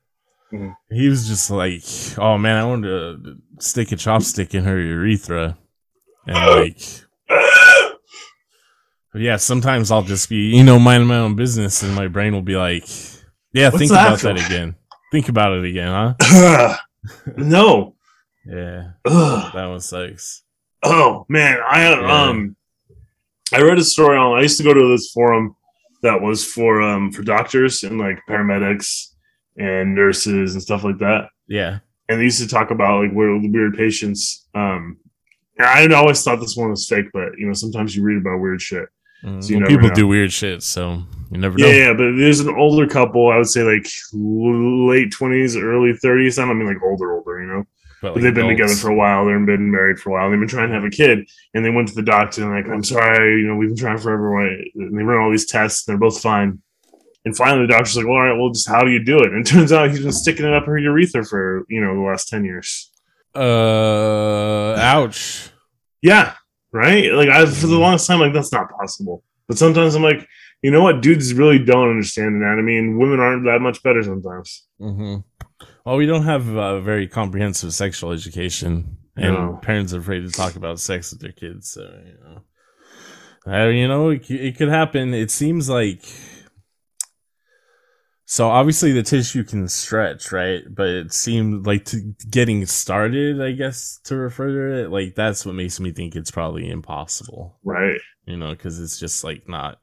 [0.53, 0.75] Mhm.
[0.89, 1.83] He was just like,
[2.17, 5.57] oh man, I wanted to stick a chopstick in her urethra,
[6.25, 6.79] and like.
[9.15, 12.43] Yeah, sometimes I'll just be, you know, minding my own business, and my brain will
[12.43, 12.85] be like,
[13.51, 14.27] "Yeah, What's think that about for?
[14.33, 14.75] that again.
[15.11, 15.87] Think about it again,
[16.19, 16.77] huh?"
[17.37, 17.95] no.
[18.45, 19.53] Yeah, Ugh.
[19.53, 20.43] that one sucks.
[20.83, 22.23] Oh man, I Yeah.
[22.29, 22.55] um,
[23.51, 24.37] I read a story on.
[24.37, 25.55] I used to go to this forum
[26.03, 29.13] that was for um for doctors and like paramedics
[29.57, 31.29] and nurses and stuff like that.
[31.47, 34.47] Yeah, And they used to talk about like weird, weird patients.
[34.53, 34.97] Um,
[35.59, 38.61] I always thought this one was fake, but you know sometimes you read about weird
[38.61, 38.87] shit.
[39.23, 39.95] Mm, So you well, people know.
[39.95, 41.71] do weird shit, so you never Yeah, know.
[41.71, 43.31] yeah, but there's an older couple.
[43.31, 46.37] I would say like late twenties, early thirties.
[46.37, 47.41] I don't mean like older, older.
[47.41, 47.63] You know.
[47.99, 49.25] But, But they've been together for a while.
[49.25, 50.29] They've been married for a while.
[50.29, 52.71] They've been trying to have a kid, and they went to the doctor and like,
[52.71, 54.39] I'm sorry, you know, we've been trying forever.
[54.45, 55.87] And they run all these tests.
[55.87, 56.61] And they're both fine.
[57.27, 59.33] And finally, the doctor's like, well, all right, well, just how do you do it?
[59.33, 61.99] And it turns out he's been sticking it up her urethra for you know the
[62.01, 62.89] last ten years.
[63.35, 65.49] Uh, ouch.
[66.01, 66.35] Yeah,
[66.71, 67.11] right.
[67.11, 69.23] Like I for the longest time, like that's not possible.
[69.47, 70.25] But sometimes I'm like,
[70.61, 74.65] you know what, dudes really don't understand anatomy, and women aren't that much better sometimes.
[74.79, 75.17] hmm
[75.85, 79.59] Well, we don't have a very comprehensive sexual education, and No.
[79.61, 81.71] parents are afraid to talk about sex with their kids.
[81.71, 82.41] So you know,
[83.53, 85.13] uh, you know, it, it could happen.
[85.13, 86.03] It seems like
[88.27, 88.49] so.
[88.49, 90.61] Obviously, the tissue can stretch, right?
[90.69, 93.41] But it seemed like to getting started.
[93.41, 97.57] I guess to refer to it, like that's what makes me think it's probably impossible.
[97.63, 97.99] Right.
[98.25, 99.79] You know, because it's just like not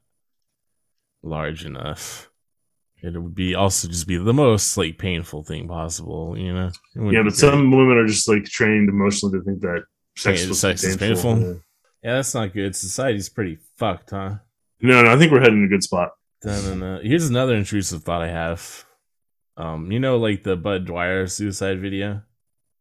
[1.21, 2.29] large enough.
[3.01, 6.71] It would be also just be the most like painful thing possible, you know.
[6.95, 9.83] Yeah, but some women are just like trained emotionally to think that
[10.15, 11.39] sex, Yeah, is sex is painful.
[11.39, 11.53] Yeah.
[12.03, 12.75] yeah, that's not good.
[12.75, 14.35] Society's pretty fucked, huh?
[14.81, 16.11] No, no, I think we're heading in a good spot.
[16.45, 18.85] Here's another intrusive thought I have.
[19.57, 22.21] Um, you know, like the Budd Dwyer suicide video.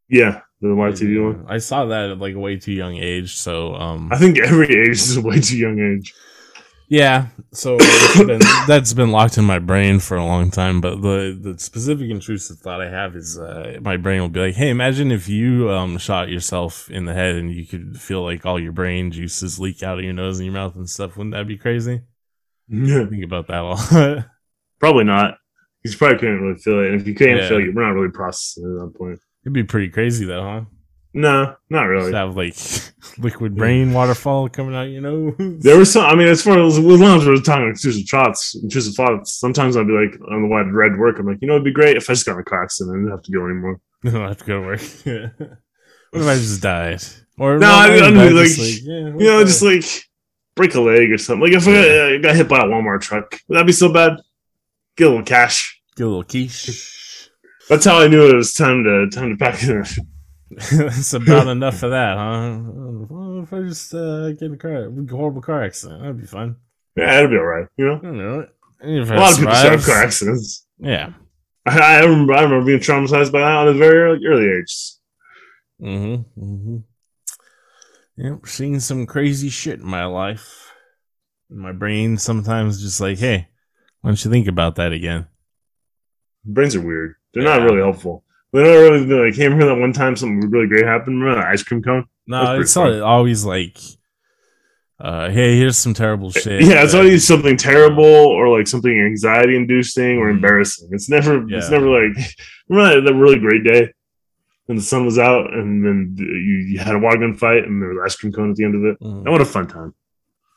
[0.09, 1.47] Yeah, the YTV one.
[1.49, 4.67] I saw that at like a way too young age, so um, I think every
[4.67, 6.15] age is a way too young age.
[6.89, 7.79] Yeah, so
[8.19, 10.81] been, that's been locked in my brain for a long time.
[10.81, 14.55] But the the specific intrusive thought I have is uh, my brain will be like,
[14.55, 18.45] "Hey, imagine if you um, shot yourself in the head and you could feel like
[18.45, 21.17] all your brain juices leak out of your nose and your mouth and stuff.
[21.17, 22.03] Wouldn't that be crazy?
[22.69, 24.25] Yeah, Think about that a lot.
[24.81, 25.35] probably not.
[25.85, 26.93] You probably couldn't really feel it.
[26.93, 27.49] And if you can't Yeah.
[27.49, 29.19] feel it, we're not really processing it at that point.
[29.45, 30.61] It'd be pretty crazy though, huh?
[31.17, 32.11] No, not really.
[32.11, 32.57] Just have like
[33.19, 35.35] liquid brain waterfall coming out you know.
[35.61, 36.05] There was some.
[36.07, 39.39] I mean, as far as as long as we're talking intrusive thoughts, intrusive thoughts.
[39.39, 41.19] Sometimes I'd be like, on the wide red work.
[41.19, 42.97] I'm like, you know, it'd be great if I just got in a car accident
[42.97, 43.81] and didn't have to go anymore.
[44.03, 44.81] No, I don't have to go to work.
[46.11, 47.03] what if I just died?
[47.39, 49.85] Or No, I- even I died, mean, just like, yeah, You know, just like
[50.55, 51.43] break a leg or something.
[51.43, 54.21] Like if I, got hit by a Walmart truck, would that be so bad?
[54.97, 55.81] Get a little cash.
[55.97, 57.31] Get a little quiche.
[57.69, 59.69] That's how I knew it was time to time to pack it.
[59.71, 59.85] In.
[60.79, 62.59] That's about enough for that, huh?
[63.09, 66.57] Well, if I just uh, get in a car, horrible car accident, that'd be fun.
[66.97, 67.67] Yeah, it'll be all right.
[67.77, 67.97] You know.
[67.97, 68.47] I don't know.
[68.81, 70.67] If A lot of people have car accidents.
[70.79, 71.13] Yeah.
[71.67, 74.93] I, I remember, I remember being traumatized by that at a very early, early age.
[75.81, 76.45] Mm-hmm.
[76.45, 76.77] Mm-hmm.
[78.17, 80.73] Yep, seen some crazy shit in my life.
[81.51, 83.49] My brain sometimes just like, hey,
[84.01, 85.27] why don't you think about that again?
[86.45, 87.15] Brains are weird.
[87.33, 87.57] They're Yeah.
[87.59, 88.25] not really helpful.
[88.53, 91.21] They're not really they're like, hey, remember that one time something really great happened?
[91.21, 92.05] Remember that ice cream cone?
[92.27, 93.77] No, it's al- always like,
[95.01, 96.63] uh, hey, here's some terrible shit.
[96.63, 100.35] yeah, it's always something terrible or like something anxiety inducing or Mhm.
[100.37, 100.89] embarrassing.
[100.93, 102.17] It's never it's never like
[102.69, 103.93] remember that, that really great day
[104.67, 107.83] when the sun was out and then you, you had a water gun fight and
[107.83, 109.01] there was ice cream cone at the end of it.
[109.01, 109.23] Mhm.
[109.25, 109.95] And what a fun time.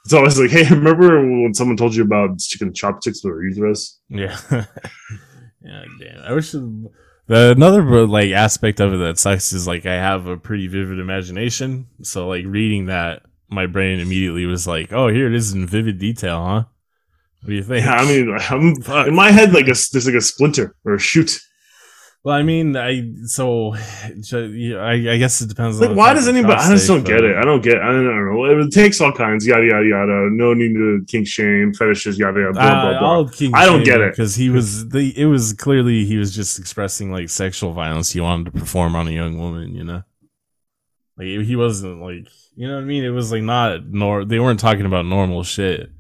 [0.06, 3.98] It's always like, hey, remember when someone told you about chicken chopsticks or urethras?
[4.10, 4.38] Yeah.
[5.62, 6.24] yeah, damn.
[6.24, 10.38] I wish the another like aspect of it that sucks is like I have a
[10.38, 11.88] pretty vivid imagination.
[12.02, 16.00] So like reading that, my brain immediately was like, "Oh, here it is in vivid
[16.00, 16.64] detail, huh?"
[17.42, 17.86] What do you think?
[17.86, 21.00] Yeah, I mean, I'm, in my head, like a, there's like a splinter or a
[21.00, 21.40] shoot.
[22.28, 25.80] Well, I mean, I so I, I guess it depends.
[25.80, 26.56] Like, on why does anybody?
[26.56, 27.38] I just don't get it.
[27.38, 27.78] I don't get.
[27.78, 28.44] I don't know.
[28.44, 29.48] It takes all kinds.
[29.48, 30.30] Yada yada yada.
[30.30, 32.20] No need to kink shame fetishes.
[32.20, 32.52] Yada yada.
[32.52, 34.12] Blah Uh, blah king I don't get it.
[34.12, 35.14] because he was the.
[35.18, 39.08] It was clearly he was just expressing like sexual violence he wanted to perform on
[39.08, 39.74] a young woman.
[39.74, 40.04] You know,
[41.18, 43.06] like he wasn't like you know what I mean.
[43.06, 45.92] It was like not nor they weren't talking about normal shit.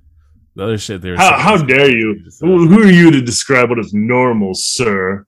[0.57, 1.17] The other shit they were.
[1.17, 2.19] How, how dare you?
[2.41, 5.26] Who, who are you to describe what is normal, sir?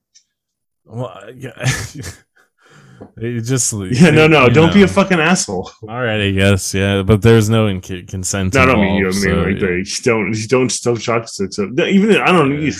[0.90, 1.52] Well, yeah.
[3.16, 4.46] it just Yeah, no, no.
[4.46, 5.70] you Don't be a fucking asshole.
[5.88, 8.54] All right, I guess yeah, but there's no in- consent.
[8.54, 9.06] No, I don't mean you.
[9.06, 9.66] I mean so, like yeah.
[9.66, 11.26] they don't don't don't up.
[11.88, 12.60] Even I don't.
[12.60, 12.72] Yeah.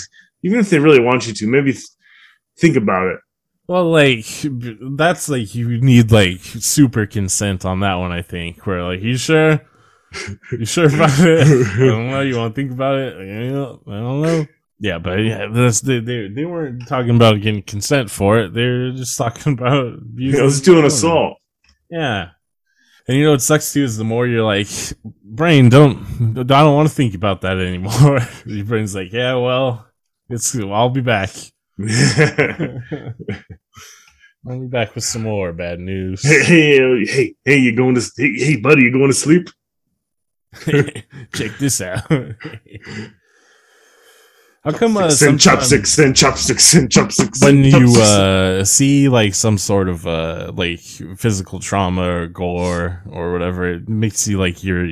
[0.43, 1.85] Even if they really want you to, maybe th-
[2.59, 3.21] think about it.
[3.69, 4.27] Well, like
[4.97, 8.11] that's like you need like super consent on that one.
[8.11, 9.61] I think where like you sure,
[10.51, 11.47] you sure about it?
[11.77, 12.21] I don't know.
[12.23, 13.15] You want to think about it?
[13.17, 14.47] I don't know.
[14.81, 18.55] Yeah, but yeah, that's they, they they weren't talking about getting consent for it.
[18.55, 21.37] They're just talking about You know, let's do an assault.
[21.91, 22.31] Yeah.
[23.07, 24.69] And you know what sucks too is the more you're like,
[25.25, 25.99] brain, don't,
[26.39, 28.21] I don't want to think about that anymore.
[28.47, 29.87] Your brain's like, yeah, well,
[30.29, 31.31] it's, I'll be back.
[31.81, 31.89] I'll
[34.61, 36.23] be back with some more bad news.
[36.23, 38.11] hey, hey, hey, hey, you going to?
[38.17, 39.51] Hey, hey, buddy, you going to sleep?
[41.33, 42.09] Check this out.
[44.63, 47.43] How come uh, sometimes chopsticks, send chopsticks, send chopsticks.
[47.43, 50.81] when you uh, see like some sort of uh, like
[51.17, 54.87] physical trauma or gore or whatever, it makes you like you're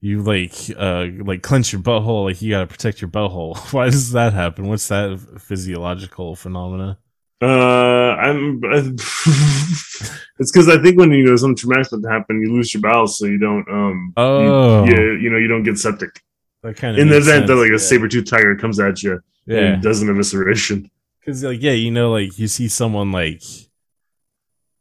[0.00, 3.56] you like uh like clench your butthole like you gotta protect your butthole.
[3.72, 4.68] Why does that happen?
[4.68, 6.98] What's that physiological phenomena?
[7.40, 8.60] Uh, I'm.
[8.64, 13.24] it's because I think when you know something traumatic happen, you lose your bowels, so
[13.24, 13.66] you don't.
[13.70, 14.12] Um.
[14.18, 14.84] Oh.
[14.84, 16.20] You, you, you know, you don't get septic.
[16.62, 19.20] That kind of In the event that like a saber tooth tiger comes at you
[19.46, 20.90] yeah, and does an evisceration.
[21.20, 23.42] because like yeah, you know, like you see someone like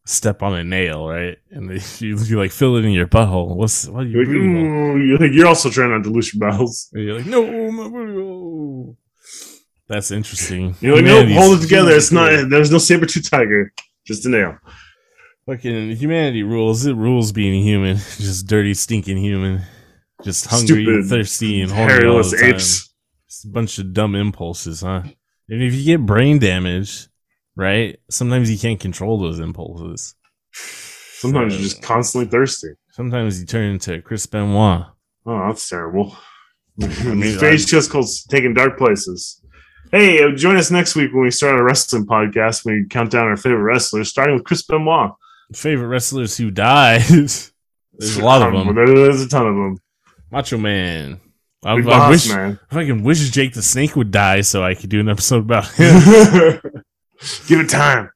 [0.05, 3.55] step on a nail, right, and they, you, you like fill it in your butthole.
[3.55, 6.33] What's what are you You're like, breathing you're like, you're also trying not to lose
[6.33, 6.89] your bowels.
[6.93, 8.17] And you're like, no, my butthole."
[8.89, 8.97] Oh.
[9.89, 10.75] That's interesting.
[10.81, 11.91] You're like, no, Humanity's- hold it together.
[11.91, 12.25] It's not.
[12.29, 13.71] humanity's There's no saber tooth tiger.
[14.05, 14.57] Just a nail.
[15.45, 16.85] Fucking humanity rules.
[16.85, 17.95] It rules being human.
[18.17, 19.61] Just dirty, stinking human.
[20.23, 22.93] Just hungry, and Stupid, thirsty, and Hairless apes.
[23.29, 25.03] Just a bunch of dumb impulses, huh?
[25.49, 27.07] And if you get brain damage,
[27.55, 27.99] right?
[28.09, 30.15] Sometimes you can't control those impulses.
[30.53, 32.69] Sometimes So- you're just constantly thirsty.
[32.91, 34.85] Sometimes you turn into Chris Benoit.
[35.25, 36.17] Oh, that's terrible.
[36.81, 39.41] I mean, mean, Face just called taking dark places.
[39.91, 42.65] Hey, uh, join us next week when we start a wrestling podcast.
[42.65, 45.11] We count down our favorite wrestlers, starting with Chris Benoit.
[45.53, 47.01] Favorite wrestlers who died.
[47.09, 47.51] There's
[48.17, 48.75] a lot of them.
[48.75, 49.77] There's a ton of them.
[50.31, 51.19] Macho Man.
[51.65, 52.59] I, I boss, wish man.
[52.69, 55.67] I fucking wish Jake the Snake would die so I could do an episode about
[55.73, 55.99] him.
[57.47, 58.09] Give it time.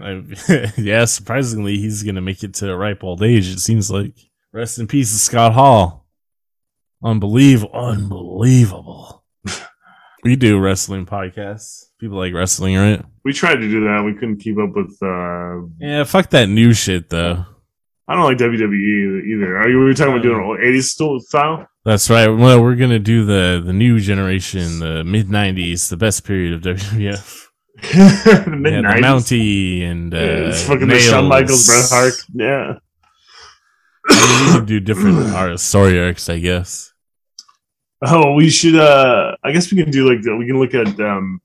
[0.00, 0.22] I,
[0.76, 3.48] yeah, surprisingly, he's gonna make it to a ripe old age.
[3.48, 4.14] It seems like.
[4.52, 6.06] Rest in peace, Scott Hall.
[7.02, 9.24] Unbelievable, unbelievable.
[10.24, 11.84] we do wrestling podcasts.
[11.98, 13.04] People like wrestling, right?
[13.24, 14.02] We tried to do that.
[14.04, 14.96] We couldn't keep up with.
[15.02, 17.44] uh Yeah, fuck that new shit though.
[18.08, 19.56] I don't like WWE either.
[19.58, 19.78] Are you?
[19.78, 21.66] We were talking about doing an old '80s style.
[21.84, 22.28] That's right.
[22.28, 26.60] Well, we're gonna do the the new generation, the mid '90s, the best period of
[26.76, 27.46] WWF.
[27.82, 29.00] the mid had the '90s.
[29.00, 32.14] Mountie and uh, it's fucking the Shawn Michaels, Bret Hart.
[32.32, 32.78] Yeah.
[34.08, 36.92] We could do different art, story arcs, I guess.
[38.02, 38.76] Oh, we should.
[38.76, 41.00] uh I guess we can do like we can look at.
[41.00, 41.40] um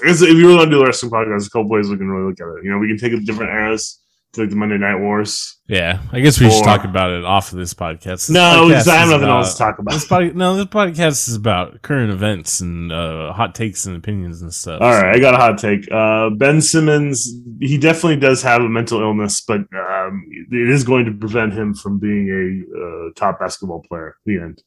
[0.00, 1.96] I guess if you really want to do the wrestling podcast, a couple ways we
[1.96, 2.64] can really look at it.
[2.64, 3.98] You know, we can take different eras
[4.36, 5.56] like the Monday Night Wars.
[5.68, 8.26] Yeah, I guess we should talk about it off of this podcast.
[8.26, 9.92] This No, podcast because I have nothing about- else to talk about.
[9.94, 14.42] This pod- no, this podcast is about current events and uh, hot takes and opinions
[14.42, 14.80] and stuff.
[14.82, 15.90] All right, I got a hot take.
[15.90, 21.06] Uh, ben Simmons, he definitely does have a mental illness, but um, it is going
[21.06, 24.16] to prevent him from being a uh, top basketball player.
[24.26, 24.62] The end.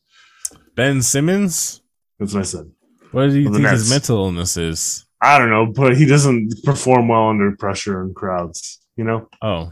[0.75, 1.81] Ben Simmons.
[2.19, 2.71] That's what I said.
[3.11, 5.05] What do you think his mental illness is?
[5.21, 8.79] I don't know, but he doesn't perform well under pressure and crowds.
[8.97, 9.69] You know, Oh,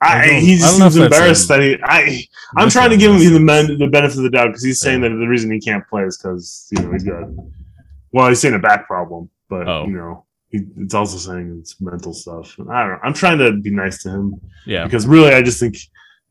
[0.00, 1.76] I I, don't- he I just don't know if seems embarrassed that he.
[1.82, 2.24] I
[2.56, 5.00] I'm trying to give him the men, the benefit of the doubt because he's saying
[5.02, 7.24] that the reason he can't play is because you know he's got.
[8.12, 9.84] Well, he's saying a back problem, but Oh.
[9.86, 12.58] you know he, it's also saying it's mental stuff.
[12.58, 12.98] And I don't know.
[13.02, 14.84] I'm trying to be nice to him yeah.
[14.84, 15.76] because really, I just think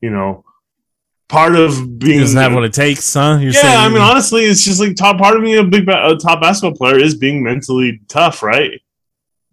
[0.02, 0.44] you know
[1.30, 3.38] part of He being doesn't have what it takes, huh?
[3.40, 5.86] You're yeah, saying- I mean, honestly, it's just like top part of being a big
[5.86, 8.82] ba- a top basketball player is being mentally tough, right?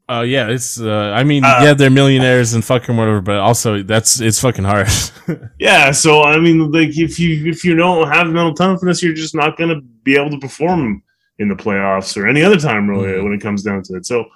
[0.09, 0.79] Oh yeah, it's.
[0.81, 4.65] Uh, I mean, Uh, yeah, they're millionaires and fucking whatever, but also that's it's fucking
[4.65, 4.89] hard.
[5.59, 9.35] Yeah, so I mean, like if you if you don't have mental toughness, you're just
[9.35, 11.03] not going to be able to perform
[11.39, 13.25] in the playoffs or any other time really Mhm.
[13.25, 14.05] when it comes down to it.
[14.05, 14.27] So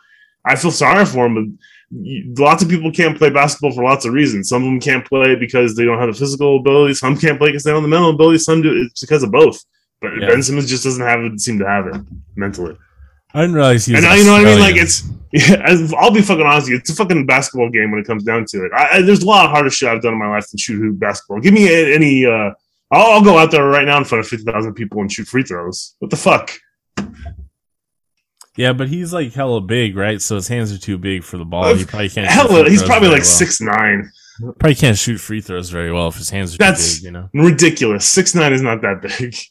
[0.47, 4.15] I feel sorry for him, but lots of people can't play basketball for lots of
[4.15, 4.49] reasons.
[4.49, 6.95] Some of them can't play because they don't have the physical ability.
[6.95, 8.39] Some can't play because they don't have the mental ability.
[8.39, 9.63] Some do it's because of both.
[10.01, 10.29] But Yeah.
[10.29, 11.39] Ben Simmons just doesn't have it.
[11.41, 12.01] Seem to have it
[12.37, 12.75] mentally.
[13.35, 14.03] I didn't realize he was.
[14.03, 14.61] And now, you know what I mean?
[14.61, 16.77] Like it's, yeah, I'll be fucking honest with you.
[16.79, 18.73] It's a fucking basketball game when it comes down to it.
[18.75, 20.79] I, I, there's a lot of harder shit I've done in my life than shoot
[20.81, 21.41] hoop basketball.
[21.41, 22.51] Give me a- any, uh,
[22.91, 25.43] I'll, I'll go out there right now in front of 50,000 people and shoot free
[25.43, 25.95] throws.
[25.99, 26.53] What the fuck?
[28.57, 30.21] yeah, but he's like hella big, right?
[30.21, 31.75] So his hands are too big for the ball.
[31.75, 32.31] He probably can't.
[32.31, 33.25] shoot free he's probably like well.
[33.25, 34.11] six nine.
[34.41, 37.05] Probably can't shoot free throws very well if his hands are That's- too big.
[37.05, 37.29] You know.
[37.35, 38.07] Ridiculous.
[38.07, 39.35] Six nine is not that big.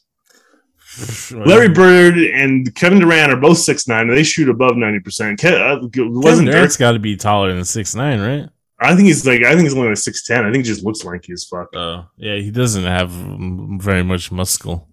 [1.32, 5.44] Larry Bird and Kevin Durant are both six nine, and they shoot above ninety percent.
[5.44, 8.48] Uh, Kevin Durant's got to be taller than six nine, right?
[8.80, 10.44] I think he's like I think he's only like six ten.
[10.44, 11.68] I think he just looks lanky as fuck.
[11.74, 14.88] Oh, yeah, he doesn't have very much muscle.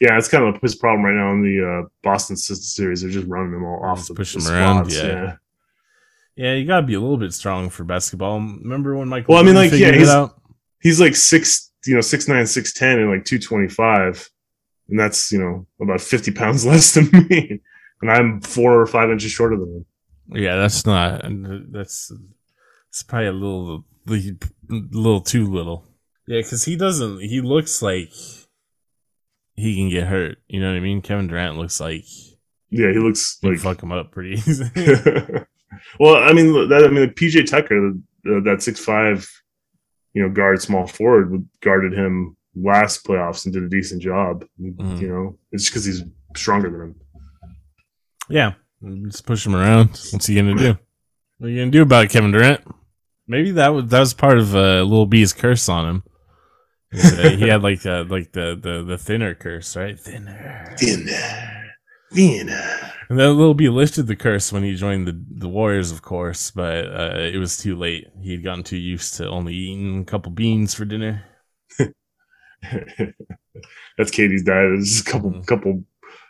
[0.00, 3.02] Yeah, it's kind of his problem right now in the uh, Boston series.
[3.02, 5.36] They're just running them all off the push them around, squads, yeah.
[6.34, 8.40] Yeah, you got to be a little bit strong for basketball.
[8.40, 9.34] Remember when Michael?
[9.34, 10.40] Well, I mean, like, yeah, he's- out?
[10.80, 14.28] he's like six, you know, six nine, six ten, and like two twenty five,
[14.92, 17.60] and that's you know about fifty pounds less than me,
[18.02, 19.86] and I'm four or five inches shorter than him.
[20.42, 21.22] Yeah, that's not.
[21.72, 22.12] That's
[22.90, 24.14] it's probably a little, a
[24.70, 25.86] little too little.
[26.28, 27.20] Yeah, because he doesn't.
[27.20, 28.10] He looks like
[29.54, 30.38] he can get hurt.
[30.46, 31.00] You know what I mean?
[31.00, 32.04] Kevin Durant looks like
[32.70, 33.58] Yeah, he looks he like.
[33.58, 34.64] fuck him up pretty easy.
[35.98, 39.26] well, I mean, that I mean, like PJ Tucker, uh, that six five,
[40.12, 44.44] you know, guard small forward guarded him last playoffs and did a decent job.
[44.60, 45.00] Mhm.
[45.00, 46.02] You know, it's because he's
[46.36, 46.94] stronger than him.
[48.28, 48.52] yeah,
[49.08, 49.88] just push him around.
[50.12, 50.78] What's he gonna do?
[51.38, 52.60] What are you gonna do about it, Kevin Durant?
[53.26, 56.02] Maybe that was that was part of uh, Lil B's curse on him.
[56.92, 59.98] He had like uh, like the, the the thinner curse, right?
[59.98, 60.74] Thinner.
[60.78, 61.70] Thinner,
[62.12, 62.92] thinner.
[63.08, 66.50] And then Lil B lifted the curse when he joined the, the Warriors, of course,
[66.50, 68.08] but uh, it was too late.
[68.22, 71.24] He had gotten too used to only eating a couple beans for dinner.
[73.98, 74.72] That's KD's diet.
[74.78, 75.46] It's just a couple, Mhm.
[75.46, 75.84] couple,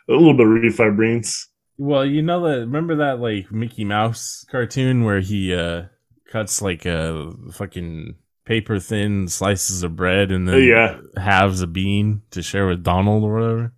[0.09, 1.47] a little bit of refried beans.
[1.77, 5.83] Well, you know that remember that like Mickey Mouse cartoon where he uh
[6.31, 8.15] cuts like uh fucking
[8.45, 10.97] paper thin slices of bread and then yeah.
[11.17, 13.73] halves a bean to share with Donald or whatever.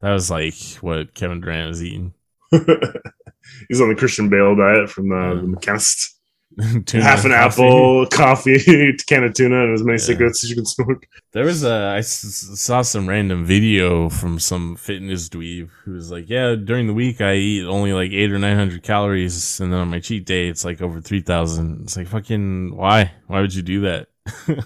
[0.00, 2.14] That was like what Kevin Durant was eating.
[2.50, 5.54] He's on the Christian Bale diet from uh, the Mm.
[5.54, 6.12] Machinist.
[6.12, 6.15] Tuna
[6.92, 7.34] Half an coffee.
[7.34, 10.04] apple, coffee, can of tuna, and as many Yeah.
[10.04, 11.06] cigarettes as you can smoke.
[11.32, 16.10] There was a I s- saw some random video from some fitness dweeb who was
[16.10, 19.70] like, "Yeah, during the week I eat only like eight or nine hundred calories, and
[19.72, 21.82] then on my cheat day it's like over three thousand.
[21.82, 23.12] It's like fucking why?
[23.26, 24.08] Why would you do that?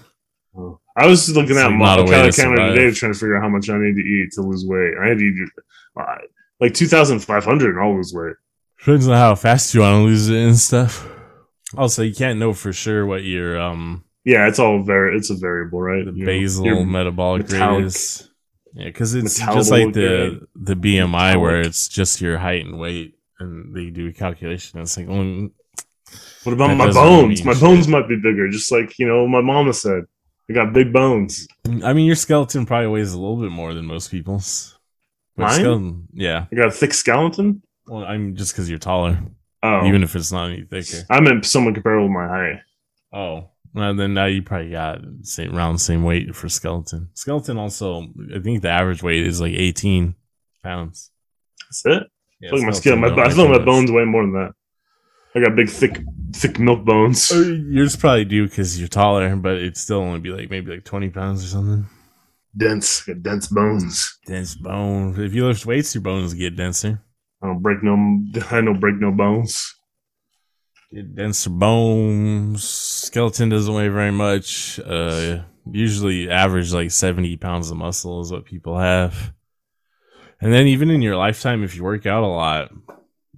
[0.97, 3.49] I was looking at like my calorie to counter today trying to figure out how
[3.49, 4.93] much I need to eat to lose weight.
[5.01, 5.49] I had to eat
[5.99, 6.15] uh,
[6.59, 8.35] like 2,500 and I'll lose weight.
[8.79, 11.07] Depends on how fast you want to lose it and stuff.
[11.77, 15.35] Also, you can't know for sure what your um Yeah, it's all very, it's a
[15.35, 16.05] variable, right?
[16.05, 18.29] the You basal metabolic rate is.
[18.73, 23.15] Yeah, because it's just like the the BMI where it's just your height and weight,
[23.39, 24.79] and they do a calculation.
[24.79, 25.51] It's like, mm,
[26.43, 27.43] What about my bones?
[27.43, 27.61] My shit.
[27.61, 30.03] bones might be bigger, just like, you know, my mama said.
[30.49, 31.47] I got big bones.
[31.83, 34.77] I mean, your skeleton probably weighs a little bit more than most people's.
[35.37, 35.53] But Mine?
[35.59, 36.45] skeleton, yeah.
[36.51, 37.61] I got a thick skeleton.
[37.87, 39.17] Well, I mean, just because you're taller,
[39.63, 41.05] Oh, even if it's not any thicker.
[41.09, 42.61] I meant someone comparable to my height.
[43.13, 47.09] Oh, well, then now you probably got same around the same weight for skeleton.
[47.13, 50.15] Skeleton also, I think the average weight is like 18
[50.63, 51.11] pounds.
[51.67, 52.03] That's it.
[52.41, 54.51] Yeah, feel like my skin, my, I feel my bones weigh more than that.
[55.33, 56.01] I got big, thick,
[56.33, 57.31] thick milk bones.
[57.31, 60.83] Uh, Yours probably do because you're taller, but it'd still only be like maybe like
[60.83, 61.85] 20 pounds or something.
[62.57, 64.17] Dense, got dense bones.
[64.25, 65.17] Dense bones.
[65.17, 67.01] If you lift weights, your bones get denser.
[67.41, 67.93] I don't break no.
[68.51, 69.75] I don't break no bones.
[70.91, 72.63] Denser bones.
[72.63, 74.79] Skeleton doesn't weigh very much.
[74.79, 79.33] Uh, usually average like 70 pounds of muscle is what people have.
[80.41, 82.71] And then even in your lifetime, if you work out a lot,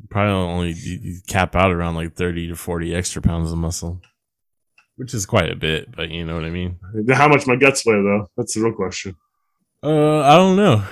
[0.10, 4.01] probably only you, cap out around like 30 to 40 extra pounds of muscle,
[4.95, 6.80] which is quite a bit, but you know what I mean?
[7.12, 8.28] How much my guts weigh though?
[8.38, 9.16] That's the real question.
[9.84, 10.84] Uh, I don't know.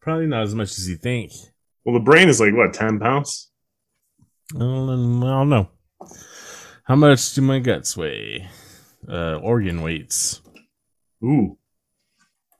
[0.00, 1.32] Probably not as much as you think.
[1.84, 3.50] Well, the brain is like what, ten pounds?
[4.54, 5.68] I don't, I don't know.
[6.84, 8.48] How much do my guts weigh?
[9.08, 10.40] Uh, organ weights.
[11.24, 11.56] Ooh,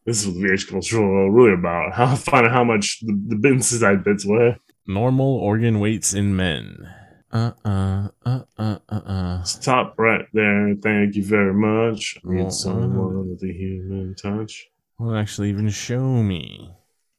[0.04, 1.00] this is what the VH culture
[1.30, 1.92] really about.
[1.92, 4.56] How find out how much the, the inside bits weigh.
[4.86, 6.88] Normal organ weights in men.
[7.30, 9.42] Uh uh uh uh uh uh.
[9.44, 10.74] Stop right there.
[10.82, 12.18] Thank you very much.
[12.28, 14.68] I need someone with a human touch.
[14.98, 16.74] Well, actually, even show me.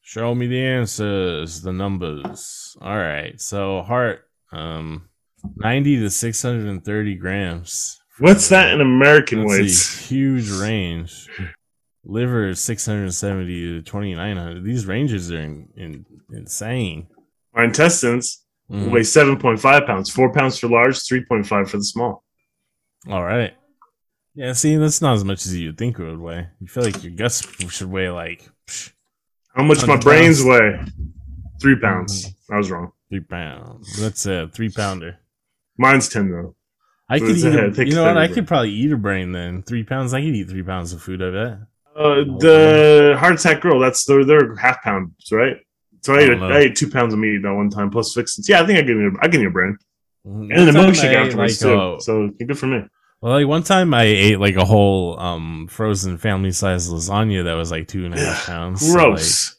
[0.05, 2.75] Show me the answers, the numbers.
[2.81, 3.39] All right.
[3.39, 5.07] So heart, um,
[5.55, 7.99] ninety to six hundred and thirty grams.
[8.19, 10.01] What's that in American That's weights?
[10.01, 11.27] a huge range.
[12.03, 14.65] Liver is six hundred seventy to twenty nine hundred.
[14.65, 17.07] These ranges are in, in, insane.
[17.55, 18.91] My intestines Mhm.
[18.91, 20.09] weigh seven point five pounds.
[20.09, 22.23] Four pounds for large, three point five for the small.
[23.09, 23.53] All right.
[24.35, 26.47] Yeah, see, that's not as much as you'd think it would weigh.
[26.59, 27.41] You feel like your guts
[27.71, 28.91] should weigh like psh,
[29.55, 30.61] How much my brains pounds.
[30.61, 30.79] weigh?
[31.61, 32.33] Three pounds.
[32.51, 32.91] I was wrong.
[33.09, 33.97] three pounds.
[33.99, 35.17] That's a three pounder.
[35.77, 36.55] Mine's ten though.
[37.09, 37.45] I So could eat.
[37.45, 38.17] a A, you know what?
[38.17, 39.61] I could probably eat a brain then.
[39.63, 40.13] Three pounds.
[40.13, 41.21] I could eat three pounds of food.
[41.21, 41.57] I bet.
[41.95, 43.79] Uh, the heart attack girl.
[43.79, 45.57] That's they're they're half pounds, right?
[46.01, 46.41] So I, I ate.
[46.41, 48.49] I ate two pounds of meat that one time plus fixins.
[48.49, 49.77] Yeah, I think I you I give you a brain
[50.25, 50.49] Mhm.
[50.57, 51.79] and the milkshake afterwards like, too.
[51.79, 52.85] uh, So good for me.
[53.23, 57.53] Well, like one time I ate like a whole um frozen family size lasagna that
[57.53, 58.81] was like two and a half pounds.
[58.81, 59.55] So, like, Gross.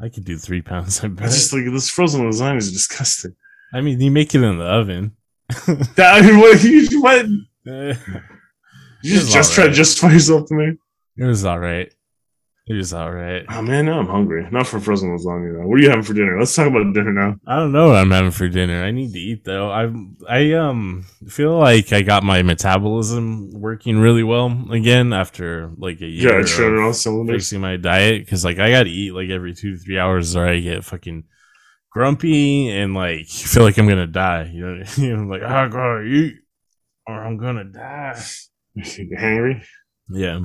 [0.00, 1.04] I could do three pounds.
[1.04, 1.26] I bet.
[1.26, 3.36] just like this frozen lasagna is disgusting.
[3.74, 5.14] I mean, you make it in the oven.
[5.96, 7.26] That, I mean, what you what?
[7.66, 7.98] it
[9.02, 10.78] You just, just try to justify yourself to me.
[11.18, 11.92] It was all right.
[12.66, 13.44] It was all right.
[13.50, 14.48] Oh man, now I'm hungry.
[14.50, 15.66] Not for frozen lasagna though.
[15.68, 16.38] What are you having for dinner?
[16.38, 17.36] Let's talk about dinner now.
[17.46, 18.82] I don't know what I'm having for dinner.
[18.82, 19.70] I need to eat though.
[19.70, 19.92] I
[20.26, 26.06] I um feel like I got my metabolism working really well again after like a
[26.06, 27.42] year Yeah, of showing all cylinders.
[27.42, 30.34] fixing my diet because like I got to eat like every two to three hours
[30.34, 31.24] or I get fucking
[31.90, 34.50] grumpy and like feel like I'm gonna die.
[34.50, 36.36] You know, you know like I gotta eat
[37.06, 38.22] or I'm gonna die.
[38.74, 39.62] You hangry?
[40.10, 40.40] Yeah,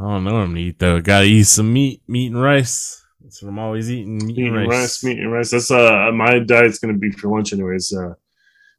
[0.00, 1.00] I don't know what I'm gonna eat though.
[1.00, 3.04] Gotta eat some meat, meat and rice.
[3.20, 4.16] That's what I'm always eating.
[4.16, 4.68] Meat, Meat and rice.
[4.68, 5.50] rice, meat and rice.
[5.50, 7.92] That's uh my diet's gonna be for lunch anyways.
[7.92, 8.14] Uh,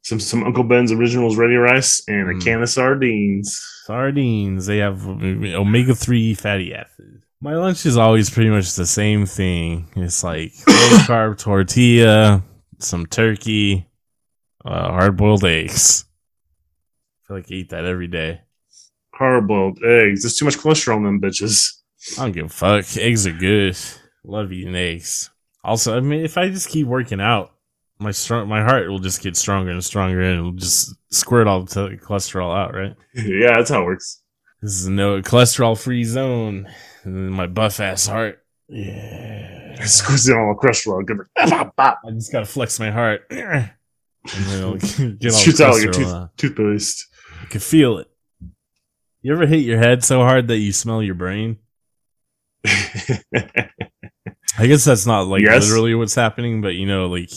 [0.01, 2.43] some some Uncle Ben's originals ready rice and a Mm.
[2.43, 3.61] can of sardines.
[3.85, 4.65] Sardines.
[4.65, 7.23] They have omega three fatty acids.
[7.39, 9.87] My lunch is always pretty much the same thing.
[9.95, 12.41] It's like low carb tortilla,
[12.79, 13.87] some turkey,
[14.65, 16.05] uh, hard boiled eggs.
[17.23, 18.41] I feel like I eat that every day.
[19.13, 20.23] Hard boiled eggs.
[20.23, 21.79] There's too much cholesterol in them bitches.
[22.17, 22.97] I don't give a fuck.
[22.97, 23.77] Eggs are good.
[24.23, 25.29] Love eating eggs.
[25.63, 27.53] Also, I mean, if I just keep working out,
[27.99, 31.61] my strong my heart will just get stronger and stronger, and it'll just squirt all
[31.61, 32.73] the cholesterol out.
[32.73, 32.95] Right.
[33.13, 34.21] yeah, that's how it works.
[34.61, 36.67] This is no cholesterol free zone.
[37.03, 38.43] And then my buff ass heart.
[38.67, 39.75] Yeah.
[39.85, 41.05] Squeezing all the cholesterol.
[41.05, 41.17] Good.
[41.49, 41.99] Bop, bop.
[42.05, 43.25] I just gotta flex my heart.
[43.29, 43.71] and
[44.23, 44.77] then it'll
[45.15, 47.07] get all Shoots out like a tooth, toothpaste.
[47.41, 48.10] I can feel it.
[49.23, 51.57] You ever hit your head so hard that you smell your brain?
[54.57, 55.63] I guess that's not like Yes.
[55.63, 57.29] literally what's happening, but you know, like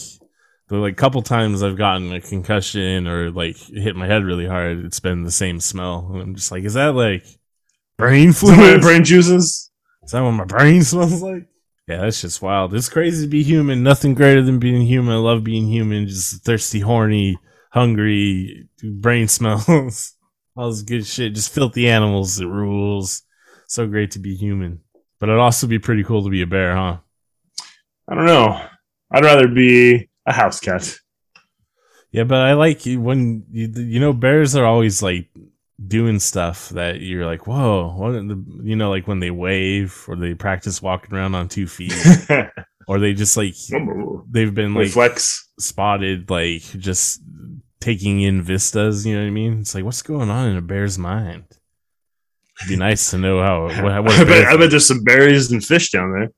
[0.69, 4.85] the like couple times I've gotten a concussion or like hit my head really hard,
[4.85, 6.11] it's been the same smell.
[6.13, 7.25] And I'm just like, is that like
[7.99, 8.81] brain Is that my fluid?
[8.81, 9.71] brain juices.
[10.05, 11.49] Is that what my brain smells like?
[11.87, 12.73] Yeah, that's just wild.
[12.75, 13.83] It's crazy to be human.
[13.83, 15.15] Nothing greater than being human.
[15.15, 16.07] I love being human.
[16.09, 17.39] Just thirsty, horny,
[17.73, 20.14] hungry, brain smells.
[20.57, 21.35] All this good shit.
[21.35, 22.41] Just filthy animals.
[22.41, 23.23] It rules.
[23.67, 24.81] So great to be human.
[25.19, 26.99] But it'd also be pretty cool to be a bear, huh?
[28.09, 28.61] I don't know.
[29.11, 30.99] I'd rather be a house cat.
[32.13, 35.29] Yeah, but I like when you, you know bears are always like
[35.85, 38.13] doing stuff that you're like, whoa, what?
[38.13, 41.93] the, you know, like when they wave or they practice walking around on two feet,
[42.89, 43.55] or they just like
[44.31, 45.49] they've been like Flex.
[45.59, 47.21] spotted like just
[47.85, 49.07] taking in vistas.
[49.07, 49.61] You know what I mean?
[49.61, 51.45] It's like what's going on in a bear's mind.
[52.61, 53.65] It'd be nice to know how.
[53.65, 56.31] What, what I, bet, I bet there's some berries and fish down there.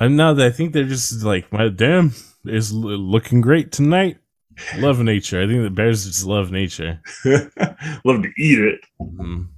[0.00, 2.12] And now that I think they're just like, my damn,
[2.44, 4.18] is looking great tonight.
[4.76, 5.42] Love nature.
[5.42, 7.00] I think the bears just love nature.
[8.04, 8.80] Love to eat it.
[9.00, 9.48] Mhm.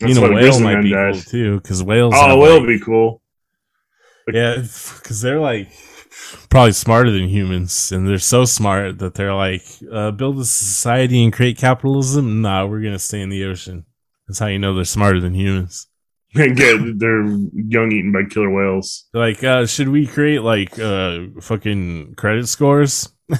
[0.00, 2.12] That's you know, whale might be cool too, because whales.
[2.16, 3.22] Oh, whale like- would be cool.
[4.32, 5.68] Yeah, because they're like
[6.50, 11.22] probably smarter than humans, and they're so smart that they're like, uh, build a society
[11.22, 12.42] and create capitalism.
[12.42, 13.84] Nah, we're gonna stay in the ocean.
[14.28, 15.88] That's how you know they're smarter than humans.
[16.36, 19.04] And get their young eaten by killer whales.
[19.12, 23.08] Like, uh, should we create like uh, fucking credit scores?
[23.28, 23.38] no,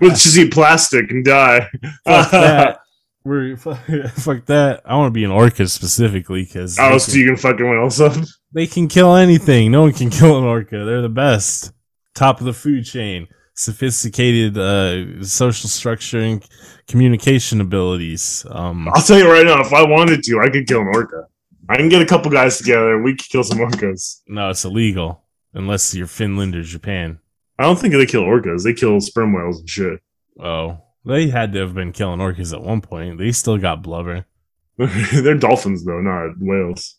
[0.00, 1.68] let's just eat plastic and die.
[2.04, 2.78] fuck that.
[3.24, 4.82] We're fuck that.
[4.84, 8.14] I want to be an orca specifically because Oh, so you can fucking whales up?
[8.52, 9.70] They can kill anything.
[9.70, 10.84] No one can kill an orca.
[10.84, 11.72] They're the best.
[12.14, 13.28] Top of the food chain.
[13.54, 16.42] Sophisticated uh, social structure and
[16.88, 18.46] communication abilities.
[18.50, 21.26] Um, I'll tell you right now, if I wanted to, I could kill an orca.
[21.68, 24.22] I can get a couple guys together and we could kill some orcas.
[24.26, 27.18] no, it's illegal unless you're Finland or Japan.
[27.58, 28.64] I don't think they kill orcas.
[28.64, 30.00] They kill sperm whales and shit.
[30.42, 33.18] Oh, they had to have been killing orcas at one point.
[33.18, 34.26] They still got blubber.
[34.78, 36.96] They're dolphins though, not whales.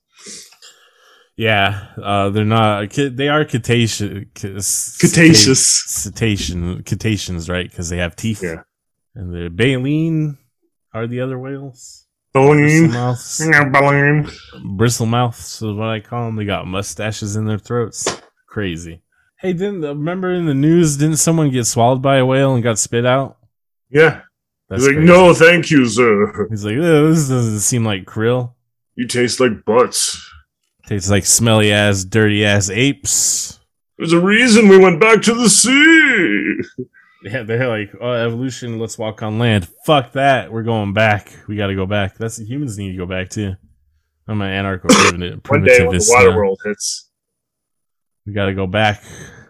[1.37, 2.91] Yeah, uh, they're not.
[2.91, 4.27] They are cetaceous.
[4.99, 5.65] Cretaceous.
[5.87, 7.67] Cetacean, cetaceans, right?
[7.67, 8.43] Because they have teeth.
[8.43, 8.61] Yeah.
[9.15, 10.37] And the baleen
[10.93, 12.05] are the other whales.
[12.33, 12.91] Baleen.
[12.91, 14.25] Baleen.
[14.77, 16.35] Bristlemouths is what I call them.
[16.35, 18.21] They got mustaches in their throats.
[18.47, 19.01] Crazy.
[19.39, 20.97] Hey, didn't remember in the news?
[20.97, 23.37] Didn't someone get swallowed by a whale and got spit out?
[23.91, 24.21] Yeah.
[24.69, 25.11] That's He's like, crazy.
[25.11, 26.47] no, thank you, sir.
[26.49, 28.53] He's like, "Ugh, this doesn't seem like krill.
[28.95, 30.25] You taste like butts.
[30.87, 33.59] Tastes like smelly ass, dirty ass apes.
[33.97, 36.85] There's a reason we went back to the sea.
[37.23, 38.79] Yeah, they're like, oh, evolution.
[38.79, 39.67] Let's walk on land.
[39.85, 40.51] Fuck that.
[40.51, 41.31] We're going back.
[41.47, 42.17] We got to go back.
[42.17, 43.53] That's the humans need to go back too.
[44.27, 44.81] I'm an anarcho
[45.41, 45.49] primitivist.
[45.49, 47.09] One day when the water uh, world hits.
[48.25, 49.03] We got to go back.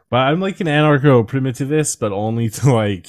[0.10, 3.08] But I'm like an anarcho primitivist, but only to like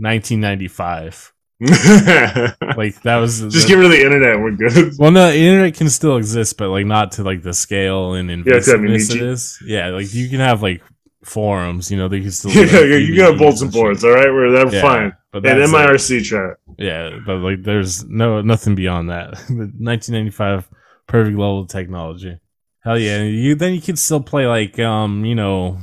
[0.00, 1.32] 1995.
[1.60, 4.40] Like that was Just get rid of the internet.
[4.40, 4.94] We're good.
[4.98, 8.30] Well, no, the internet can still exist, but like not to like the scale and
[8.30, 9.62] it's gotta be invasiveness it is.
[9.66, 10.82] Yeah, like you can have like
[11.24, 11.90] forums.
[11.90, 12.50] You know, they can still.
[12.54, 14.04] yeah, like, yeah, you got and and boards.
[14.04, 15.12] All right, we're that Yeah, fine.
[15.32, 15.74] But And that's it.
[15.74, 16.56] mIRC chat.
[16.78, 19.30] Yeah, but like there's no nothing beyond that.
[19.48, 20.68] 1995
[21.06, 22.40] perfect level of technology.
[22.82, 23.22] Hell yeah!
[23.22, 25.78] You then you can still play like um you know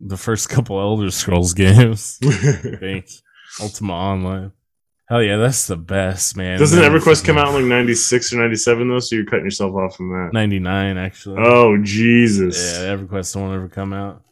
[0.00, 2.18] the first couple Elder Scrolls games.
[2.22, 3.06] I think
[3.60, 4.52] Ultima Online.
[5.08, 6.58] Hell yeah, that's the best man.
[6.58, 8.98] Doesn't EverQuest come out in like '96 or '97 though?
[8.98, 10.34] So you're cutting yourself off from that.
[10.34, 11.36] 99 actually.
[11.38, 12.78] Oh Jesus!
[12.78, 14.22] Yeah, EverQuest won't ever come out.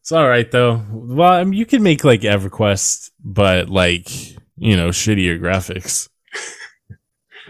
[0.00, 0.82] It's all right though.
[0.90, 4.10] Well, I mean, you can make like EverQuest, but like
[4.56, 6.08] you know shittier graphics.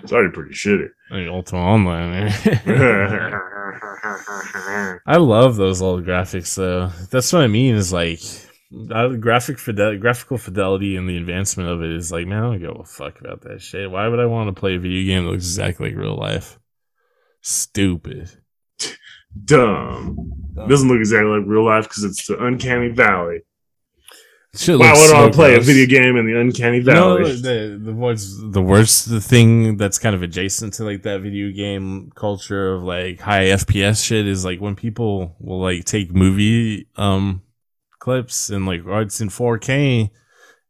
[0.00, 0.86] It's already pretty shitty.
[1.10, 2.10] I mean, Ultima Online.
[2.10, 2.62] man.
[5.06, 6.92] I love those old graphics though.
[7.10, 7.74] That's what I mean.
[7.74, 8.20] Is like
[8.90, 12.60] uh, graphic fidel- graphical fidelity and the advancement of it is like, man, I don't
[12.60, 13.90] give a fuck about that shit.
[13.90, 16.58] Why would I want to play a video game that looks exactly like real life?
[17.40, 18.30] Stupid.
[19.44, 20.32] Dumb.
[20.68, 23.42] Doesn't look exactly like real life because it's the uncanny valley.
[24.56, 27.22] Shit Why would I so want to play a video game in the uncanny valley?
[27.22, 31.20] know, the the what's the worst the thing that's kind of adjacent to like that
[31.20, 36.12] video game culture of like high FPS shit is like when people will like take
[36.12, 37.42] movie um
[38.08, 40.10] clips and like oh it's in 4K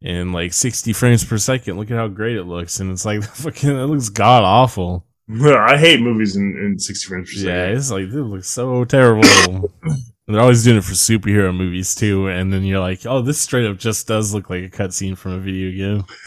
[0.02, 1.78] and like 60 frames per second.
[1.78, 5.06] Look at how great it looks, and it's like fucking it looks god awful.
[5.30, 7.54] I hate movies in, in 60 frames per second.
[7.54, 9.70] Yeah, it's like it looks so terrible.
[10.26, 13.66] They're always doing it for superhero movies too, and then you're like, "Oh, this straight
[13.66, 16.04] up just does look like a cutscene from a video game."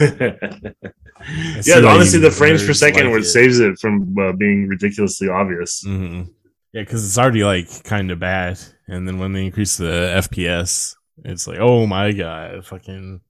[1.64, 3.28] yeah, honestly, the frames per second like where it it.
[3.28, 5.82] saves it from uh, being ridiculously obvious.
[5.84, 6.22] hmm
[6.72, 8.58] Yeah, because it's already like kind of bad,
[8.88, 13.20] and then when they increase the FPS, it's like, oh my god, fucking.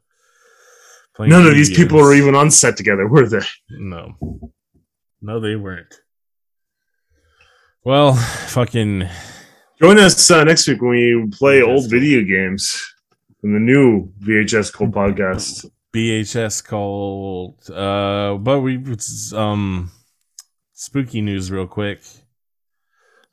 [1.15, 3.41] playing None of these people were even on set together, were they?
[3.71, 4.15] No,
[5.21, 5.95] no, they weren't.
[7.85, 9.09] Well, fucking
[9.83, 12.95] Join us uh, next week when we play VHS old video games
[13.43, 15.69] in the new VHS Cult podcast.
[15.93, 17.69] VHS Cult.
[17.69, 18.81] Uh, but we
[19.35, 19.91] um
[20.73, 22.01] spooky news real quick.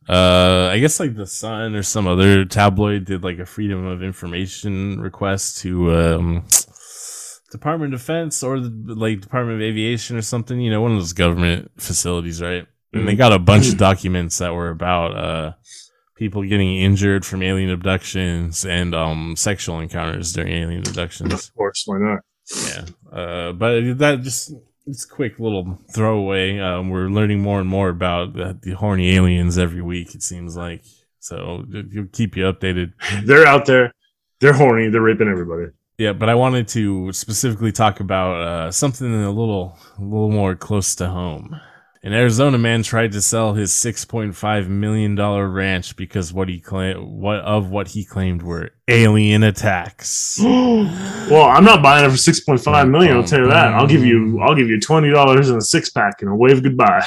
[0.09, 4.01] Uh, I guess like the Sun or some other tabloid did like a Freedom of
[4.01, 6.47] Information request to um
[7.51, 10.59] Department of Defense or the like Department of Aviation or something.
[10.59, 12.65] You know, one of those government facilities, right?
[12.91, 15.53] And they got a bunch of documents that were about uh
[16.15, 21.31] people getting injured from alien abductions and um sexual encounters during alien abductions.
[21.31, 22.19] Of course, why not?
[22.65, 22.85] Yeah.
[23.15, 24.53] Uh, but that just
[24.89, 26.59] it's a quick little throwaway.
[26.59, 30.15] Um, we're learning more and more about the, the horny aliens every week.
[30.15, 30.83] It seems like
[31.19, 31.65] so.
[31.73, 32.93] It'll keep you updated.
[33.23, 33.93] They're out there.
[34.39, 34.89] They're horny.
[34.89, 35.71] They're raping everybody.
[35.97, 40.55] Yeah, but I wanted to specifically talk about uh, something a little, a little more
[40.55, 41.59] close to home.
[42.01, 46.47] An Arizona man tried to sell his six point five million dollar ranch because what
[46.47, 50.39] he claimed, what of what he claimed were alien attacks.
[50.41, 53.17] well, I'm not buying it for six point five million.
[53.17, 53.73] I'll tell you that.
[53.73, 56.63] I'll give you, I'll give you twenty dollars and a six pack and a wave
[56.63, 57.05] goodbye.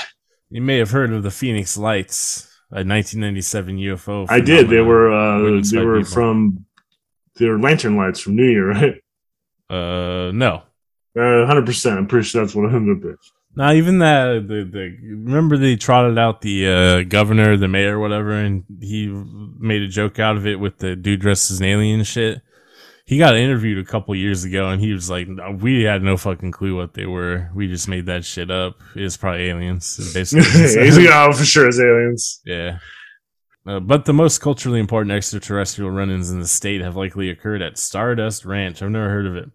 [0.50, 4.26] You may have heard of the Phoenix Lights, a 1997 UFO.
[4.28, 4.68] I did.
[4.68, 6.12] They were, uh, they were people.
[6.12, 6.66] from,
[7.38, 8.94] they were lantern lights from New Year, right?
[9.70, 10.64] Uh, no,
[11.18, 11.96] Uh, hundred percent.
[11.98, 13.02] I'm pretty sure that's what it ended up.
[13.02, 13.16] being.
[13.54, 14.46] Not even that.
[14.48, 19.82] The the remember they trotted out the uh, governor, the mayor, whatever, and he made
[19.82, 22.40] a joke out of it with the dude dressed as an alien shit.
[23.04, 25.28] He got interviewed a couple years ago, and he was like,
[25.60, 27.50] "We had no fucking clue what they were.
[27.54, 28.76] We just made that shit up.
[28.94, 30.84] It's probably aliens." Basically, what he said.
[30.84, 32.40] He's like, oh, for sure, it's aliens.
[32.46, 32.78] Yeah.
[33.66, 37.62] Uh, but the most culturally important extraterrestrial run ins in the state have likely occurred
[37.62, 38.82] at Stardust Ranch.
[38.82, 39.50] I've never heard of it.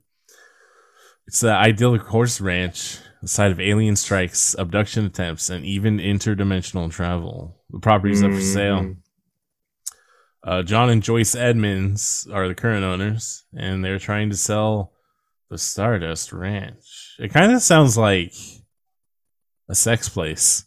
[1.28, 6.90] It's the idyllic horse ranch, the site of alien strikes, abduction attempts, and even interdimensional
[6.90, 7.62] travel.
[7.72, 8.80] The property's up for sale.
[8.80, 8.98] Mhm.
[10.46, 14.94] Uh, John and Joyce Edmonds are the current owners, and they're trying to sell
[15.50, 17.16] the Stardust Ranch.
[17.20, 18.32] It kind of sounds like
[19.68, 20.66] a sex place.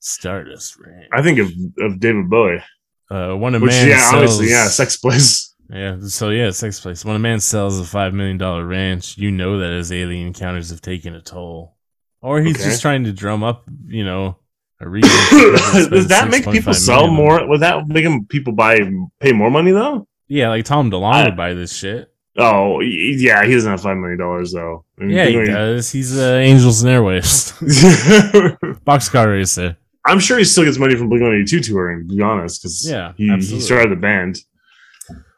[0.00, 1.08] Stardust Ranch.
[1.12, 2.64] I think of, of David Bowie,
[3.12, 5.53] Uh, a which man yeah, sells, obviously, yeah, sex place.
[5.70, 5.96] Yeah.
[6.06, 7.04] So yeah, sex place.
[7.04, 10.70] When a man sells a five million dollar ranch, you know that his alien encounters
[10.70, 11.76] have taken a toll,
[12.20, 12.64] or he's Okay.
[12.64, 14.38] just trying to drum up, you know,
[14.80, 15.10] a reason.
[15.10, 17.48] for people to spend Does that make people sell million more?
[17.48, 18.78] Would that make people buy
[19.20, 20.06] pay more money though?
[20.28, 22.10] Yeah, like Tom DeLonge would buy this shit.
[22.36, 24.84] Oh, yeah, he doesn't have five million dollars though.
[25.00, 25.92] I mean, Yeah, he does.
[25.92, 27.52] He's uh, Angels and Airwaves,
[28.86, 29.76] boxcar racer.
[30.06, 32.08] I'm sure he still gets money from Blink 182 touring.
[32.08, 34.38] To be honest, because Yeah, he, he started the band.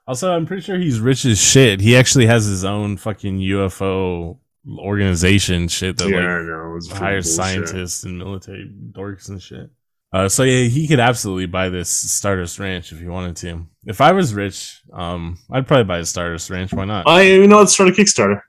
[0.07, 1.81] Also, I'm pretty sure he's rich as shit.
[1.81, 4.39] He actually has his own fucking UFO
[4.79, 6.75] organization shit that yeah, like I know.
[6.77, 9.71] It's hires scientists and military dorks and shit.
[10.13, 13.67] Uh, so yeah, he could absolutely buy this Stardust Ranch if he wanted to.
[13.85, 16.73] If I was rich, um, I'd probably buy the Stardust Ranch.
[16.73, 17.09] Why not?
[17.09, 18.41] I you know let's start a Kickstarter,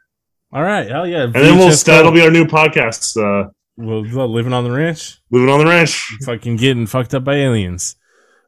[0.54, 1.24] All right, hell yeah.
[1.24, 3.18] and then we'll that'll be our new podcast.
[3.18, 6.06] Uh, we'll living on the ranch, living on the ranch.
[6.26, 7.96] fucking getting fucked up by aliens.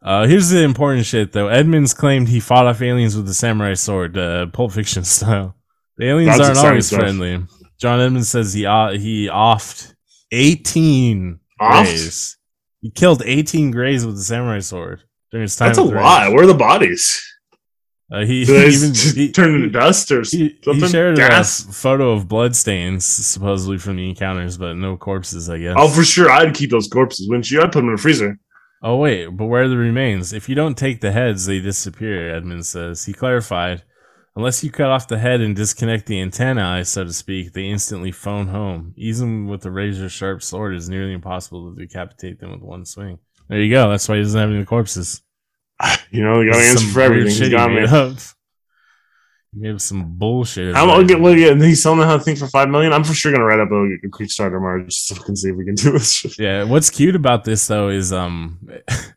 [0.02, 1.48] Uh, here's the important shit though.
[1.50, 5.56] Edmonds claimed he fought off aliens with a samurai sword, uh, Pulp Fiction style.
[5.98, 7.02] The aliens That's aren't always stuff.
[7.02, 7.44] friendly.
[7.80, 9.94] John Edmonds says he uh, he offed
[10.32, 11.84] 18 Offed?
[11.84, 12.38] grays.
[12.82, 15.70] He killed 18 grays with a samurai sword during his time.
[15.70, 16.32] That's a lot.
[16.32, 17.26] Where are the bodies?
[18.12, 20.90] Uh, he, they even he, turn into dust or he, he something?
[20.90, 21.68] shared Gas?
[21.68, 25.50] a photo of blood stains supposedly from the encounters, but no corpses.
[25.50, 25.76] I guess.
[25.78, 26.32] Oh, for sure.
[26.32, 27.60] I'd keep those corpses, wouldn't you?
[27.62, 28.40] I'd put them in the freezer.
[28.82, 30.32] Oh wait, but where are the remains?
[30.32, 32.34] If you don't take the heads, they disappear.
[32.34, 33.06] Edmonds says.
[33.06, 33.84] He clarified,
[34.36, 38.12] unless you cut off the head and disconnect the antennae, so to speak, they instantly
[38.12, 38.94] phone home.
[38.96, 43.20] Even with a razor sharp sword, it's nearly impossible to decapitate them with one swing.
[43.50, 43.90] There you go.
[43.90, 45.22] That's why he doesn't have any corpses.
[46.12, 47.36] You know, they got an answer for everything.
[47.36, 47.86] He's got me.
[49.54, 49.64] Made up.
[49.64, 50.76] He made up some bullshit.
[50.76, 51.06] How long?
[51.06, 52.94] Look at, and he's selling that thing for five million.
[52.94, 55.50] I'm for sure gonna write up a, a Kickstarter tomorrow just so we can see
[55.50, 56.38] if we can do this.
[56.40, 58.60] Yeah, what's cute about this though is um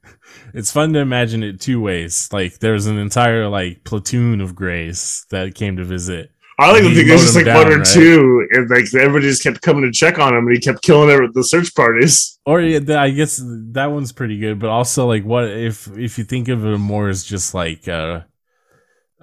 [0.55, 2.28] it's fun to imagine it two ways.
[2.33, 6.30] Like there's an entire like platoon of grays that came to visit.
[6.59, 7.87] I like to think there's just like one or right?
[7.87, 11.11] two, and like everybody just kept coming to check on him, and he kept killing
[11.11, 12.39] it with the search parties.
[12.45, 16.24] Or yeah, I guess that one's pretty good, but also like what if if you
[16.24, 18.20] think of it more as just like uh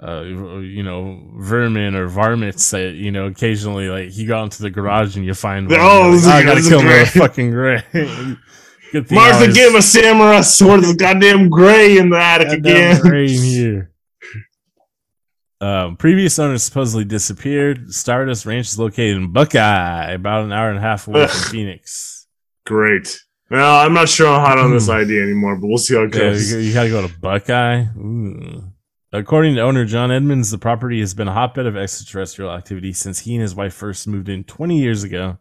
[0.02, 4.70] uh you know vermin or varmints that you know occasionally like you go into the
[4.70, 7.84] garage and you find one, Oh, like, is- I gotta kill great." fucking gray.
[8.91, 13.00] Good Martha was- gave a samurai sword the goddamn gray in the attic again.
[13.02, 13.91] gray in here.
[15.62, 17.91] Um, previous owners supposedly disappeared.
[17.93, 22.28] Stardust Ranch is located in Buckeye, about an hour and a half away from Phoenix.
[22.66, 23.20] Great.
[23.52, 26.14] Well, I'm not sure I'm hot on this idea anymore, but we'll see how it
[26.14, 26.18] Hmm.
[26.20, 26.52] Yeah, goes.
[26.54, 27.84] you, you gotta go to Buckeye.
[27.97, 28.68] Ooh.
[29.12, 33.20] According to owner John Edmonds, the property has been a hotbed of extraterrestrial activity since
[33.20, 35.39] he and his wife first moved in 20 years ago.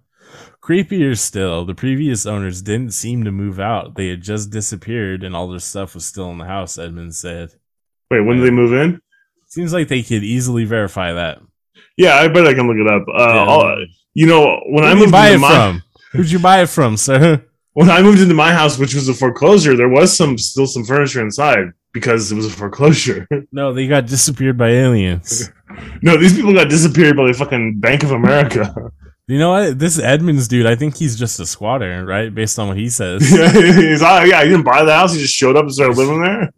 [0.63, 3.95] Creepier still, the previous owners didn't seem to move out.
[3.95, 7.51] They had just disappeared and all their stuff was still in the house, Edmonds said.
[8.11, 9.01] Wait, when did they move in?
[9.49, 11.41] Seems like they could easily verify that.
[11.97, 13.07] Yeah, I bet I can look it up.
[13.13, 13.85] Uh, Yeah.
[14.15, 15.83] You know, when I Who'd you moved buy it my from?
[16.13, 17.45] Who'd you buy it from, sir?
[17.79, 20.85] when I moved into my house, which was a foreclosure, there was some still some
[20.85, 23.29] furniture inside because it was a foreclosure.
[23.53, 25.53] No, they got disappeared by aliens.
[26.03, 28.75] no, these people got disappeared by the fucking Bank of America.
[29.31, 29.79] You know what?
[29.79, 32.35] This Edmonds dude, I think he's just a squatter, right?
[32.35, 33.21] Based on what he says.
[33.29, 36.23] He's like, yeah, he didn't buy the house; he just showed up and started living
[36.23, 36.51] there.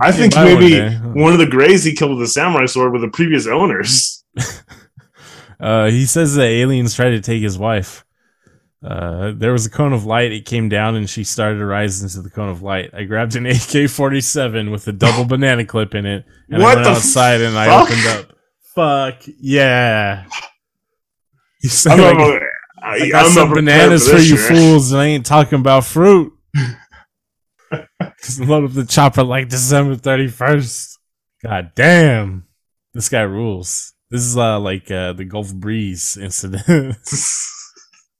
[0.00, 2.98] I think maybe one, one, of the Greys he killed with a samurai sword were
[2.98, 4.24] the previous owners.
[5.60, 8.04] uh, he says the aliens tried to take his wife.
[8.84, 10.32] Uh, there was a cone of light.
[10.32, 12.90] It came down and she started to rise into the cone of light.
[12.94, 16.82] I grabbed an AK 47 with a double banana clip in it and what I
[16.82, 18.36] went outside and I opened up.
[18.74, 20.26] Fuck yeah.
[21.60, 22.40] You said, like,
[22.80, 26.32] I, I got I'm some bananas for, you fools and I ain't talking about fruit.
[28.22, 30.98] Just load up the chopper like December 31st.
[31.42, 32.46] God damn.
[32.94, 33.92] This guy rules.
[34.08, 36.96] This is uh, like uh, the Gulf Breeze incident.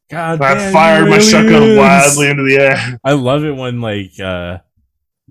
[0.08, 3.00] God I damn, fired my shotgun wildly into the air.
[3.04, 4.58] I love it when like uh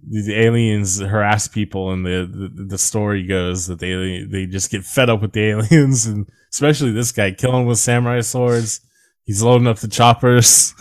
[0.09, 4.85] the aliens harass people and the, the, the story goes that they they just get
[4.85, 8.81] fed up with the aliens and especially this guy killing with samurai swords.
[9.23, 10.73] He's loading up the choppers.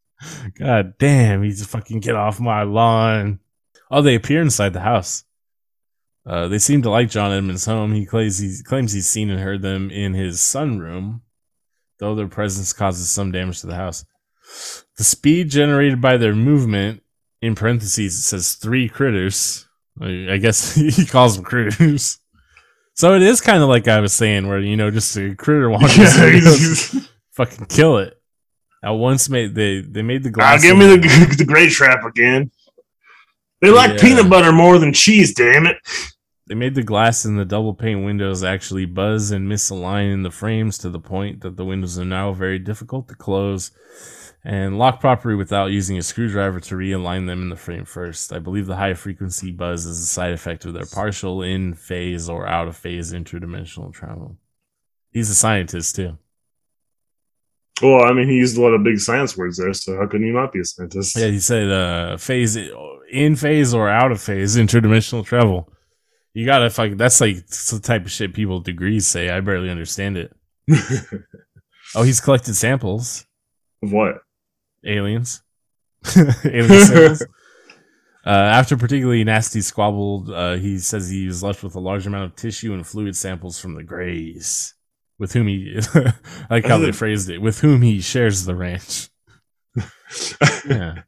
[0.58, 3.38] God damn, he's fucking get off my lawn.
[3.90, 5.24] Oh, they appear inside the house.
[6.26, 7.92] Uh, they seem to like John Edmonds' home.
[7.92, 11.22] He claims, he claims he's seen and heard them in his sunroom,
[11.98, 14.04] though their presence causes some damage to the house.
[14.96, 17.02] The speed generated by their movement,
[17.40, 19.68] in parentheses, it says three critters.
[20.00, 22.18] I guess he calls them critters.
[22.94, 25.70] So it is kind of like I was saying, where you know, just a critter
[25.70, 27.00] wanders, yeah,
[27.32, 28.14] fucking kill it.
[28.82, 30.60] I once made they they made the glass.
[30.60, 32.50] Ah, give me the the gray trap again.
[33.60, 34.00] They like yeah.
[34.00, 35.34] peanut butter more than cheese.
[35.34, 35.76] Damn it!
[36.48, 40.30] They made the glass in the double pane windows actually buzz and misalign in the
[40.30, 43.70] frames to the point that the windows are now very difficult to close
[44.42, 48.32] and lock properly without using a screwdriver to realign them in the frame first.
[48.32, 52.30] I believe the high frequency buzz is a side effect of their partial in phase
[52.30, 54.38] or out of phase interdimensional travel.
[55.10, 56.16] He's a scientist too.
[57.82, 60.22] Well, I mean, he used a lot of big science words there, so how can
[60.22, 61.14] he not be a scientist?
[61.14, 62.56] Yeah, he said uh, phase
[63.10, 65.70] in phase or out of phase interdimensional travel.
[66.38, 66.92] You gotta fuck.
[66.92, 69.28] that's like the type of shit people with degrees say.
[69.28, 70.32] I barely understand it.
[71.96, 73.26] oh, he's collected samples
[73.82, 74.18] of what?
[74.86, 75.42] Aliens.
[76.44, 77.26] Alien samples.
[78.26, 82.24] Uh, after particularly nasty squabble, uh, he says he was left with a large amount
[82.24, 84.74] of tissue and fluid samples from the Greys
[85.18, 86.12] with whom he I
[86.50, 89.08] like how they phrased it with whom he shares the ranch.
[90.68, 91.02] yeah.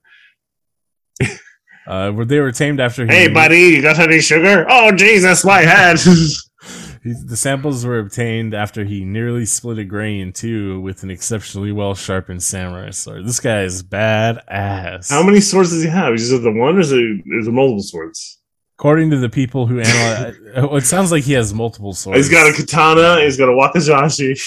[1.90, 3.04] Uh, where they were tamed after.
[3.04, 4.64] He, hey, buddy, you got any sugar?
[4.68, 5.96] Oh, Jesus, my head.
[7.04, 11.72] the samples were obtained after he nearly split a grain in two with an exceptionally
[11.72, 13.26] well sharpened samurai sword.
[13.26, 15.10] This guy is badass.
[15.10, 16.14] How many swords does he have?
[16.14, 18.38] Is it the one, or is it, is it multiple swords?
[18.78, 22.18] According to the people who analyze, it sounds like he has multiple swords.
[22.18, 23.20] He's got a katana.
[23.20, 24.40] He's got a wakizashi.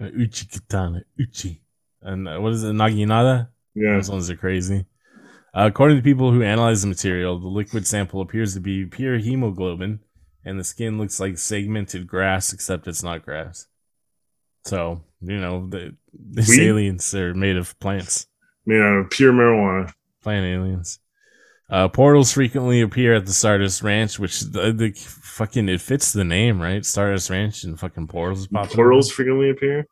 [0.00, 1.60] Uchi katana, Uchi,
[2.00, 3.48] and uh, what is it, Naginata?
[3.74, 4.86] Yeah, those ones are crazy.
[5.56, 9.16] Uh, according to people who analyze the material, the liquid sample appears to be pure
[9.16, 10.00] hemoglobin,
[10.44, 13.66] and the skin looks like segmented grass, except it's not grass.
[14.66, 18.26] So you know the these aliens are made of plants.
[18.66, 19.92] Made out of pure marijuana.
[20.22, 20.98] Plant aliens.
[21.70, 26.24] Uh, portals frequently appear at the Stardust Ranch, which the, the fucking it fits the
[26.24, 26.84] name, right?
[26.84, 28.70] Stardust Ranch and fucking portals pop.
[28.70, 29.86] Portals frequently appear.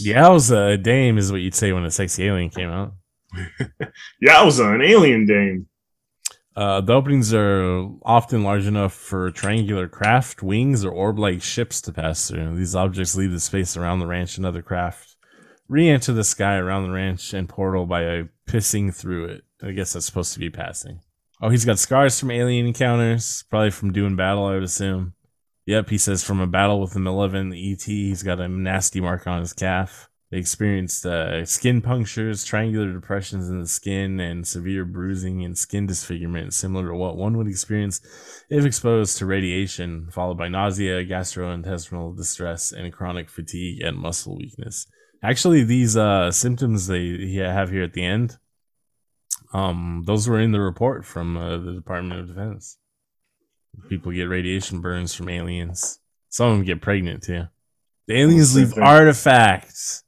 [0.00, 2.92] Yeah, I was a dame, is what you'd say when a sexy alien came out.
[4.44, 5.66] was an alien dame.
[6.56, 11.92] Uh, the openings are often large enough for triangular craft, wings, or orb-like ships to
[11.92, 12.56] pass through.
[12.56, 15.16] These objects leave the space around the ranch and other craft,
[15.68, 19.44] re-enter the sky around the ranch and portal by pissing through it.
[19.62, 21.00] I guess that's supposed to be passing.
[21.42, 25.12] Oh, he's got scars from alien encounters, probably from doing battle, I would assume.
[25.66, 29.26] Yep, he says from a battle with the malevolent ET, he's got a nasty mark
[29.26, 30.08] on his calf.
[30.36, 35.86] They experienced uh, skin punctures, triangular depressions in the skin, and severe bruising and skin
[35.86, 38.02] disfigurement, similar to what one would experience
[38.50, 44.86] if exposed to radiation, followed by nausea, gastrointestinal distress, and chronic fatigue and muscle weakness.
[45.22, 48.36] Actually, these uh, symptoms they have here at the end
[49.54, 52.76] um, those were in the report from uh, the Department of Defense.
[53.88, 55.98] People get radiation burns from aliens.
[56.28, 57.44] Some of them get pregnant too.
[58.06, 60.02] The aliens leave artifacts.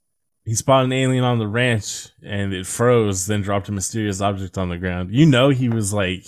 [0.49, 4.57] He spotted an alien on the ranch and it froze, then dropped a mysterious object
[4.57, 5.15] on the ground.
[5.15, 6.25] You know he was like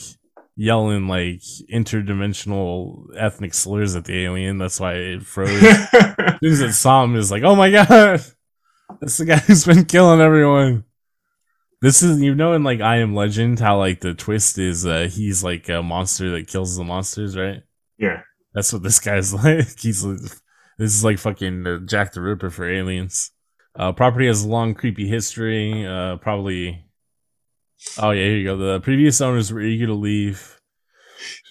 [0.55, 1.41] yelling like
[1.73, 4.59] interdimensional ethnic slurs at the alien.
[4.59, 5.63] That's why it froze.
[5.63, 8.23] as soon as it saw him, was like, oh my god,
[9.01, 10.85] that's the guy who's been killing everyone.
[11.81, 15.09] This is you know in like I Am Legend how like the twist is uh
[15.11, 17.63] he's like a monster that kills the monsters, right?
[17.97, 18.21] Yeah.
[18.53, 19.79] That's what this guy's like.
[19.79, 23.31] He's this is like fucking uh, Jack the Ripper for aliens.
[23.77, 25.87] Uh, property has a long creepy history.
[25.87, 26.85] Uh, probably.
[27.99, 28.57] Oh yeah, here you go.
[28.57, 30.61] The previous owners were eager to leave,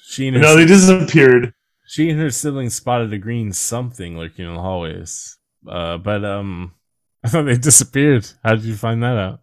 [0.03, 1.53] She and her, No, they disappeared.
[1.87, 5.37] she and her siblings spotted a green something lurking in the hallways.
[5.67, 6.73] Uh, but um,
[7.23, 8.27] I thought they disappeared.
[8.43, 9.41] How did you find that out?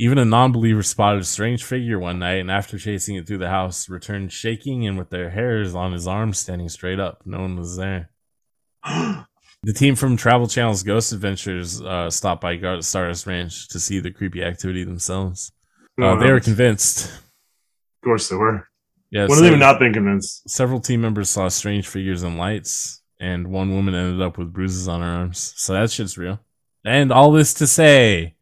[0.00, 3.48] Even a non-believer spotted a strange figure one night, and after chasing it through the
[3.48, 7.22] house, returned shaking and with their hairs on his arms standing straight up.
[7.24, 8.10] No one was there.
[9.64, 13.98] The team from Travel Channel's Ghost Adventures uh, stopped by Gar- Stardust Ranch to see
[14.00, 15.52] the creepy activity themselves.
[16.00, 17.06] Uh, they were convinced.
[17.10, 18.68] of course they were.
[19.10, 20.48] Yeah, When have they not been convinced?
[20.48, 24.86] several team members saw strange figures and lights, and one woman ended up with bruises
[24.86, 25.54] on her arms.
[25.56, 26.38] So that shit's real.
[26.84, 28.36] And all this to say,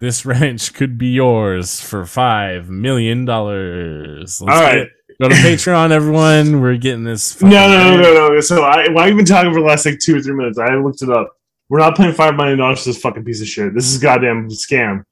[0.00, 4.40] this ranch could be yours for five million dollars.
[4.40, 4.88] All right.
[5.20, 6.60] Go to Patreon, everyone.
[6.60, 7.40] We're getting this.
[7.42, 8.40] No, no, no, no, no.
[8.40, 10.58] So I, well, I've been talking for the last like two or three minutes.
[10.58, 11.32] I looked it up.
[11.68, 13.74] We're not paying five million dollars for this fucking piece of shit.
[13.74, 15.04] This is a goddamn scam.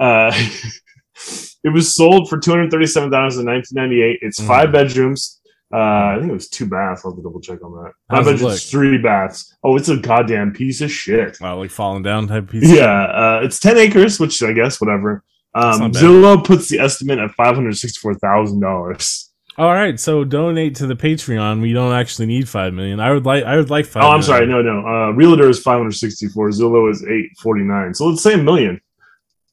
[0.00, 0.30] Uh,
[1.64, 4.18] it was sold for two hundred thirty-seven thousand in nineteen ninety-eight.
[4.22, 4.46] It's Mm.
[4.46, 5.40] five bedrooms.
[5.74, 7.02] Uh, I think it was two baths.
[7.04, 7.92] I'll have to double check on that.
[8.08, 9.56] Five How's it bedrooms, three baths.
[9.64, 11.38] Oh, it's a goddamn piece of shit.
[11.40, 12.70] Wow, like falling down type piece.
[12.72, 15.24] Yeah, uh, it's ten acres, which I guess whatever.
[15.56, 15.90] Um.
[15.92, 19.32] Zillow puts the estimate at five hundred sixty-four thousand dollars.
[19.58, 21.62] All right, so donate to the Patreon.
[21.62, 23.00] We don't actually need five million.
[23.00, 23.44] I would like.
[23.44, 24.02] I would like five.
[24.04, 24.22] Oh, I'm million.
[24.24, 24.46] sorry.
[24.46, 24.86] No, no.
[24.86, 26.50] Uh, Realtor is 564.
[26.50, 27.94] Zillow is 849.
[27.94, 28.80] So let's say a million.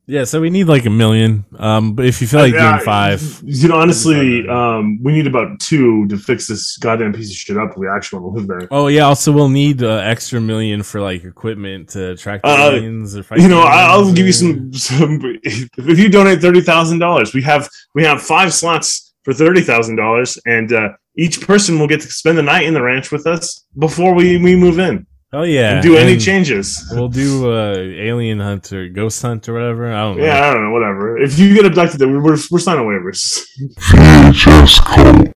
[0.05, 1.45] Yeah, so we need like a million.
[1.57, 5.25] Um, but if you feel like Uh, doing five, You know, honestly, um, we need
[5.27, 8.39] about two to fix this goddamn piece of shit up if we actually want to
[8.41, 8.67] live there.
[8.71, 12.71] Oh yeah, also we'll need uh, extra million for like equipment to track the Uh,
[12.71, 13.39] aliens or fight.
[13.39, 14.73] You know, I- I'll give you some.
[14.73, 19.61] some if you donate thirty thousand dollars, we have we have five slots for thirty
[19.61, 23.11] thousand dollars, and uh, each person will get to spend the night in the ranch
[23.11, 25.05] with us before we, we move in
[25.35, 26.87] Oh yeah, and do any and changes.
[26.91, 29.91] We'll do uh, alien hunt or ghost hunt or whatever.
[29.91, 30.25] I don't know.
[30.25, 31.17] Yeah, I don't know, whatever.
[31.17, 33.43] If you get abducted, then we're we're signing waivers.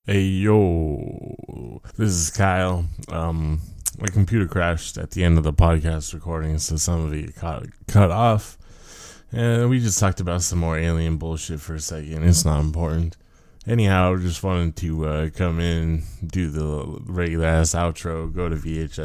[0.06, 2.86] Hey yo, this is Kyle.
[3.08, 3.60] Um,
[3.98, 7.64] my computer crashed at the end of the podcast recording, so some of it got
[7.88, 8.56] cut off.
[9.32, 12.22] And we just talked about some more alien bullshit for a second.
[12.22, 13.16] It's not important.
[13.68, 19.02] Anyhow, just wanted to uh, come in, do the regular ass outro, go to vhskvlt.com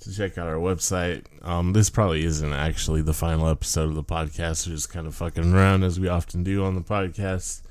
[0.00, 1.26] to check out our website.
[1.42, 4.66] Um, this probably isn't actually the final episode of the podcast.
[4.66, 7.62] We're just kind of fucking around as we often do on the podcast.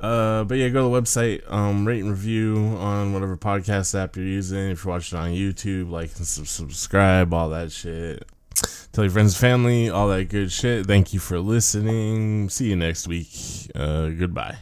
[0.00, 4.16] Uh, but yeah, go to the website, um, rate and review on whatever podcast app
[4.16, 4.70] you're using.
[4.70, 8.26] If you're watching on YouTube, like and subscribe, all that shit.
[8.92, 10.86] Tell your friends and family, all that good shit.
[10.86, 12.48] Thank you for listening.
[12.50, 13.30] See you next week.
[13.74, 14.58] Uh, goodbye.